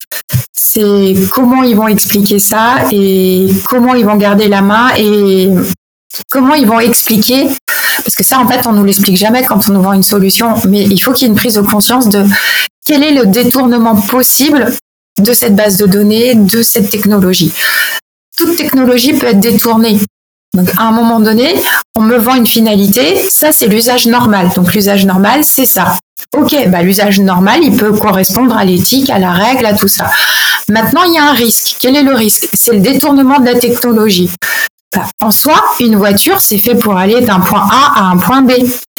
[0.52, 5.50] c'est comment ils vont expliquer ça et comment ils vont garder la main et
[6.30, 7.48] comment ils vont expliquer
[8.06, 10.54] parce que ça en fait on nous l'explique jamais quand on nous vend une solution.
[10.68, 12.24] Mais il faut qu'il y ait une prise de conscience de
[12.86, 14.72] quel est le détournement possible
[15.20, 17.52] de cette base de données de cette technologie.
[18.36, 19.98] Toute technologie peut être détournée.
[20.54, 21.56] Donc à un moment donné
[21.96, 23.26] on me vend une finalité.
[23.28, 24.50] Ça c'est l'usage normal.
[24.54, 25.98] Donc l'usage normal c'est ça.
[26.36, 30.10] Ok, bah, l'usage normal, il peut correspondre à l'éthique, à la règle, à tout ça.
[30.68, 31.76] Maintenant, il y a un risque.
[31.80, 32.48] Quel est le risque?
[32.52, 34.30] C'est le détournement de la technologie.
[35.22, 38.52] En soi, une voiture, c'est fait pour aller d'un point A à un point B.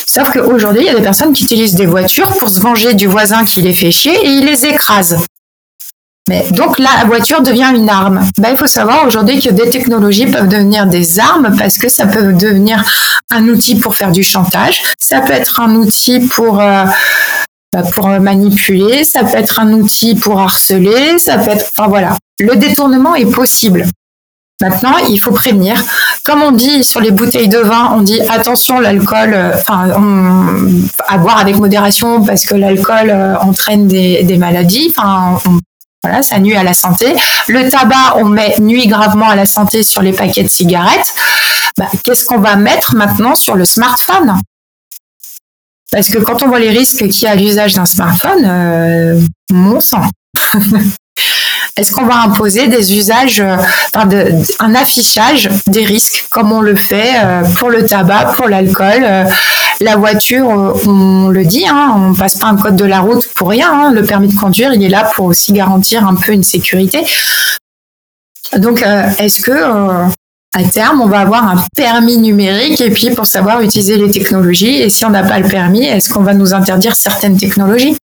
[0.07, 3.07] Sauf qu'aujourd'hui, il y a des personnes qui utilisent des voitures pour se venger du
[3.07, 5.19] voisin qui les fait chier et ils les écrasent.
[6.27, 8.29] Mais donc la voiture devient une arme.
[8.37, 12.05] Ben, il faut savoir aujourd'hui que des technologies peuvent devenir des armes parce que ça
[12.05, 12.83] peut devenir
[13.31, 16.83] un outil pour faire du chantage, ça peut être un outil pour euh,
[17.73, 22.17] bah, pour manipuler, ça peut être un outil pour harceler, ça peut être enfin voilà.
[22.39, 23.85] Le détournement est possible.
[24.61, 25.75] Maintenant, il faut prévenir.
[26.23, 29.87] Comme on dit sur les bouteilles de vin, on dit attention, l'alcool, euh, enfin,
[31.07, 34.93] à boire avec modération parce que l'alcool euh, entraîne des, maladies.
[34.97, 35.39] Enfin,
[36.03, 37.15] voilà, ça nuit à la santé.
[37.47, 41.13] Le tabac, on met nuit gravement à la santé sur les paquets de cigarettes.
[41.77, 44.39] Bah, qu'est-ce qu'on va mettre maintenant sur le smartphone?
[45.91, 49.21] Parce que quand on voit les risques qu'il y a à l'usage d'un smartphone, euh,
[49.51, 50.03] mon sang.
[51.77, 53.55] Est-ce qu'on va imposer des usages, euh,
[54.59, 59.25] un affichage des risques comme on le fait euh, pour le tabac, pour l'alcool, euh,
[59.79, 60.47] la voiture,
[60.87, 63.69] on le dit, hein, on passe pas un code de la route pour rien.
[63.71, 63.91] Hein.
[63.91, 67.05] le permis de conduire, il est là pour aussi garantir un peu une sécurité.
[68.57, 68.83] Donc,
[69.19, 70.07] est-ce que
[70.53, 74.81] à terme, on va avoir un permis numérique et puis pour savoir utiliser les technologies.
[74.81, 77.95] Et si on n'a pas le permis, est-ce qu'on va nous interdire certaines technologies?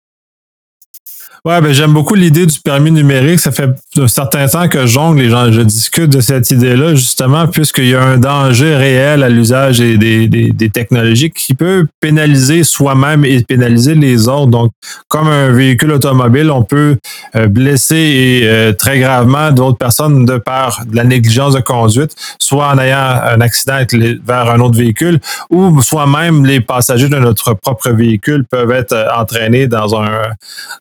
[1.45, 3.41] Ouais, ben j'aime beaucoup l'idée du permis numérique.
[3.41, 3.67] Ça fait
[3.97, 8.01] un certain temps que jongle et je discute de cette idée-là, justement, puisqu'il y a
[8.01, 14.29] un danger réel à l'usage des, des, technologies qui peut pénaliser soi-même et pénaliser les
[14.29, 14.51] autres.
[14.51, 14.71] Donc,
[15.09, 16.95] comme un véhicule automobile, on peut
[17.35, 22.69] euh, blesser euh, très gravement d'autres personnes de par de la négligence de conduite, soit
[22.69, 23.79] en ayant un accident
[24.25, 25.19] vers un autre véhicule,
[25.49, 30.09] ou soit même les passagers de notre propre véhicule peuvent être euh, entraînés dans un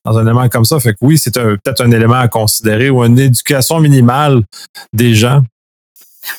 [0.04, 0.78] dans un élément comme ça.
[0.78, 4.42] Fait que oui, c'est peut-être un élément à considérer ou une éducation minimale
[4.92, 5.42] des gens.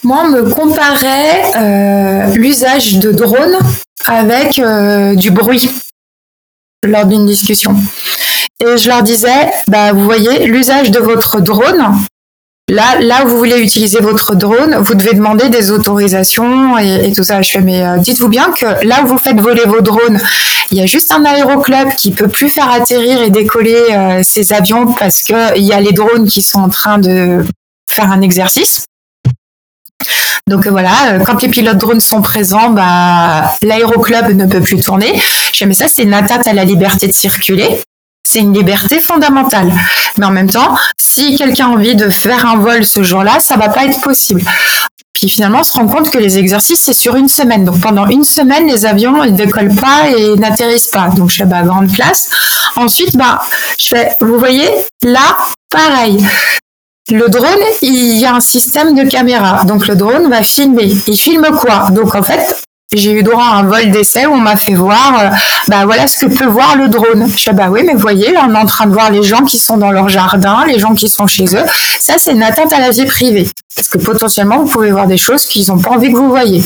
[0.03, 3.57] Moi, on me comparait euh, l'usage de drones
[4.05, 5.69] avec euh, du bruit
[6.85, 7.75] lors d'une discussion.
[8.61, 11.83] Et je leur disais, bah, vous voyez, l'usage de votre drone,
[12.73, 17.23] Là, là où vous voulez utiliser votre drone, vous devez demander des autorisations et, tout
[17.23, 17.39] ça.
[17.43, 20.19] Je fais, mais euh, dites-vous bien que là où vous faites voler vos drones,
[20.71, 24.53] il y a juste un aéroclub qui peut plus faire atterrir et décoller euh, ces
[24.53, 27.45] avions parce que il y a les drones qui sont en train de
[27.87, 28.85] faire un exercice.
[30.47, 35.13] Donc voilà, euh, quand les pilotes drones sont présents, bah, l'aéroclub ne peut plus tourner.
[35.53, 37.67] Je fais, mais ça, c'est une atteinte à la liberté de circuler
[38.25, 39.71] c'est une liberté fondamentale.
[40.17, 43.57] Mais en même temps, si quelqu'un a envie de faire un vol ce jour-là, ça
[43.57, 44.41] va pas être possible.
[45.13, 47.65] Puis finalement, on se rend compte que les exercices, c'est sur une semaine.
[47.65, 51.09] Donc pendant une semaine, les avions, ils décollent pas et n'atterrissent pas.
[51.09, 52.29] Donc je fais bah, grande classe.
[52.75, 53.41] Ensuite, bah,
[53.79, 54.69] je fais, vous voyez,
[55.03, 55.37] là,
[55.69, 56.25] pareil.
[57.11, 59.65] Le drone, il y a un système de caméra.
[59.65, 60.91] Donc le drone va filmer.
[61.07, 61.89] Il filme quoi?
[61.91, 62.62] Donc en fait,
[62.97, 65.29] j'ai eu droit à un vol d'essai où on m'a fait voir, euh,
[65.67, 67.27] bah voilà ce que peut voir le drone.
[67.27, 69.43] Je dis, bah oui, mais voyez, là, on est en train de voir les gens
[69.43, 71.65] qui sont dans leur jardin, les gens qui sont chez eux.
[71.99, 73.49] Ça, c'est une atteinte à la vie privée.
[73.75, 76.63] Parce que potentiellement, vous pouvez voir des choses qu'ils n'ont pas envie que vous voyez.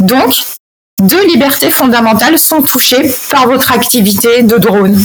[0.00, 0.34] Donc,
[1.00, 4.98] deux libertés fondamentales sont touchées par votre activité de drone.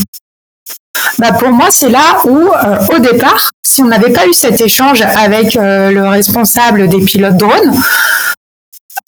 [1.18, 4.62] Bah pour moi, c'est là où, euh, au départ, si on n'avait pas eu cet
[4.62, 7.74] échange avec euh, le responsable des pilotes drones,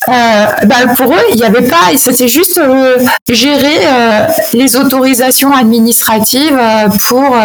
[0.08, 2.98] bah, pour eux, il n'y avait pas, c'était juste euh,
[3.30, 6.60] gérer euh, les autorisations administratives
[7.08, 7.36] pour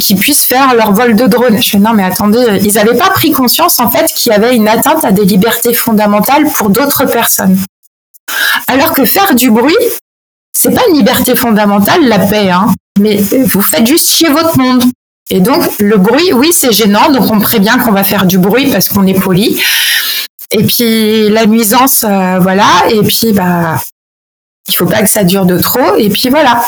[0.00, 1.62] qu'ils puissent faire leur vol de drone.
[1.62, 4.56] Je fais non, mais attendez, ils n'avaient pas pris conscience en fait qu'il y avait
[4.56, 7.58] une atteinte à des libertés fondamentales pour d'autres personnes.
[8.68, 9.74] Alors que faire du bruit,
[10.56, 14.82] c'est pas une liberté fondamentale, la paix, hein, mais vous faites juste chier votre monde.
[15.28, 18.70] Et donc, le bruit, oui, c'est gênant, donc on prévient qu'on va faire du bruit
[18.70, 19.60] parce qu'on est poli.
[20.50, 22.66] Et puis la nuisance, euh, voilà.
[22.90, 23.80] Et puis bah,
[24.68, 25.96] il faut pas que ça dure de trop.
[25.96, 26.62] Et puis voilà.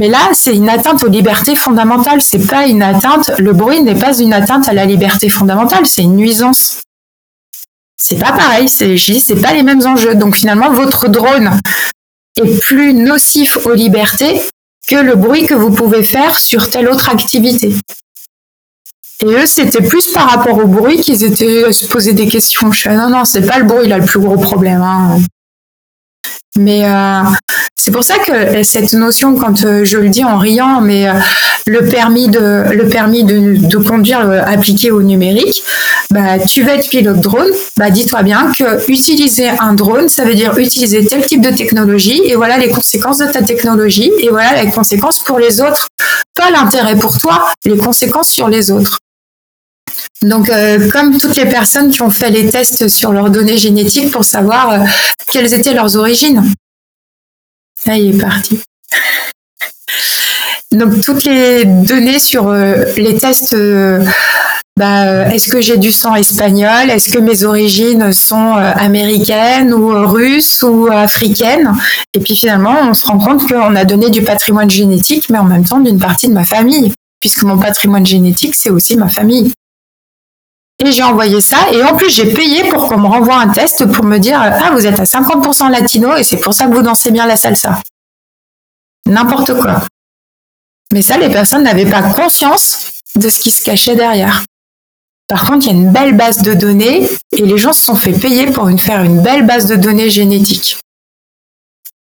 [0.00, 2.22] Mais là, c'est une atteinte aux libertés fondamentales.
[2.22, 3.30] C'est pas une atteinte.
[3.38, 5.86] Le bruit n'est pas une atteinte à la liberté fondamentale.
[5.86, 6.80] C'est une nuisance.
[7.96, 8.68] C'est pas pareil.
[8.68, 10.14] C'est, je dis, c'est pas les mêmes enjeux.
[10.14, 11.60] Donc finalement, votre drone
[12.36, 14.40] est plus nocif aux libertés
[14.88, 17.74] que le bruit que vous pouvez faire sur telle autre activité.
[19.22, 22.72] Et eux, c'était plus par rapport au bruit qu'ils étaient à se poser des questions.
[22.72, 24.82] Je non, non, c'est pas le bruit, là, le plus gros problème.
[24.82, 25.20] Hein.
[26.58, 27.22] Mais euh,
[27.78, 31.14] c'est pour ça que cette notion, quand euh, je le dis en riant, mais euh,
[31.66, 35.62] le permis de le permis de conduire appliqué au numérique,
[36.10, 37.48] bah tu vas être pilote drone,
[37.78, 42.20] bah dis-toi bien que utiliser un drone, ça veut dire utiliser tel type de technologie,
[42.26, 45.88] et voilà les conséquences de ta technologie, et voilà les conséquences pour les autres,
[46.34, 49.00] pas l'intérêt pour toi, les conséquences sur les autres.
[50.22, 54.12] Donc, euh, comme toutes les personnes qui ont fait les tests sur leurs données génétiques
[54.12, 54.78] pour savoir euh,
[55.32, 56.44] quelles étaient leurs origines.
[57.86, 58.60] Là, il est parti.
[60.70, 63.56] donc toutes les données sur euh, les tests.
[64.78, 66.88] Bah, est-ce que j'ai du sang espagnol?
[66.88, 71.74] Est-ce que mes origines sont américaines ou russes ou africaines?
[72.14, 75.44] Et puis finalement, on se rend compte qu'on a donné du patrimoine génétique, mais en
[75.44, 76.90] même temps d'une partie de ma famille,
[77.20, 79.52] puisque mon patrimoine génétique, c'est aussi ma famille.
[80.84, 83.86] Et j'ai envoyé ça, et en plus j'ai payé pour qu'on me renvoie un test
[83.92, 86.82] pour me dire ah vous êtes à 50% latino et c'est pour ça que vous
[86.82, 87.80] dansez bien la salsa.
[89.06, 89.82] N'importe quoi.
[90.92, 94.44] Mais ça, les personnes n'avaient pas conscience de ce qui se cachait derrière.
[95.28, 97.94] Par contre, il y a une belle base de données et les gens se sont
[97.94, 100.78] fait payer pour faire une belle base de données génétique.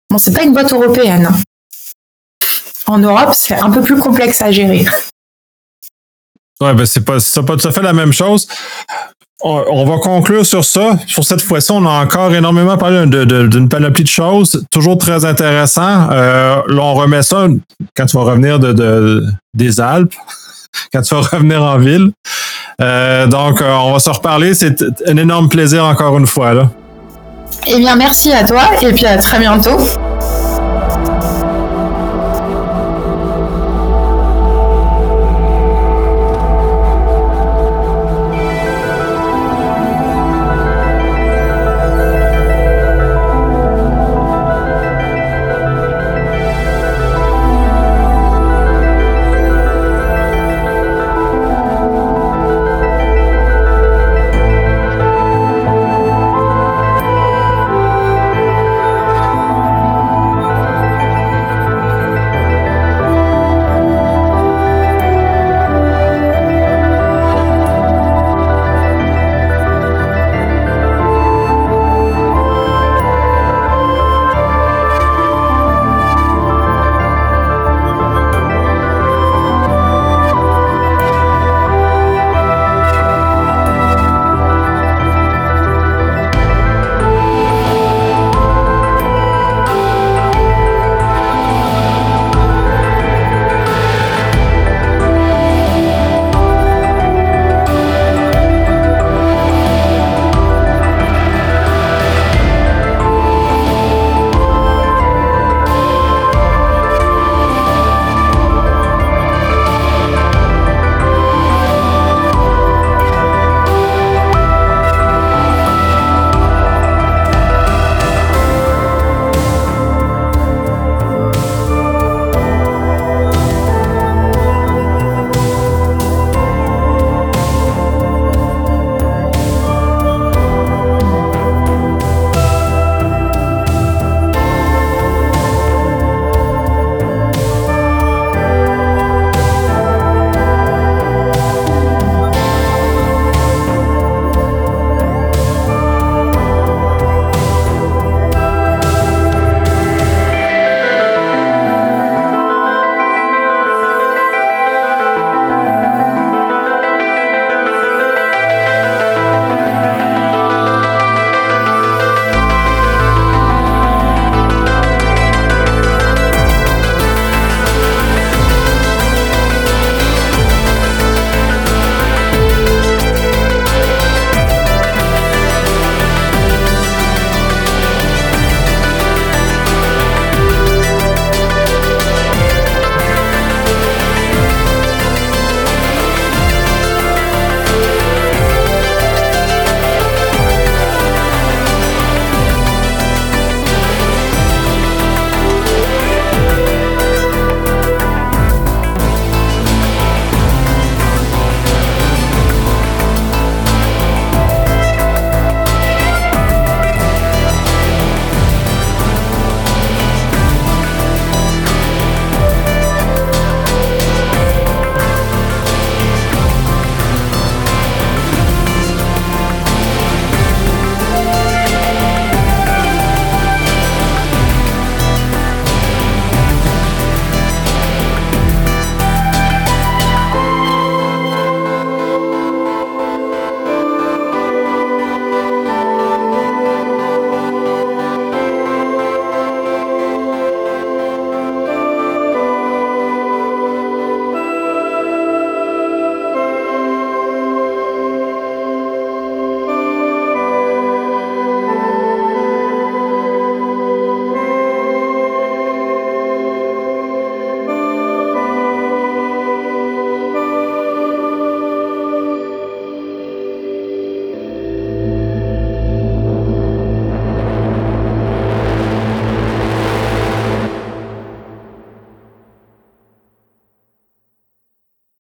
[0.10, 1.32] Bon, c'est pas une boîte européenne.
[2.88, 4.86] En Europe, c'est un peu plus complexe à gérer.
[6.62, 8.48] Ouais, ben c'est pas, tout à fait la même chose
[9.44, 10.98] on va conclure sur ça.
[11.08, 16.10] Sur cette fois-ci, on a encore énormément parlé d'une panoplie de choses, toujours très intéressant.
[16.12, 17.48] Euh, là, on remet ça
[17.96, 20.14] quand tu vas revenir de, des Alpes,
[20.94, 22.12] quand tu vas revenir en ville.
[22.82, 24.54] Euh, donc, euh, on va se reparler.
[24.54, 26.70] C'est un énorme plaisir encore une fois.
[27.68, 29.78] Eh bien, merci à toi et puis à très bientôt.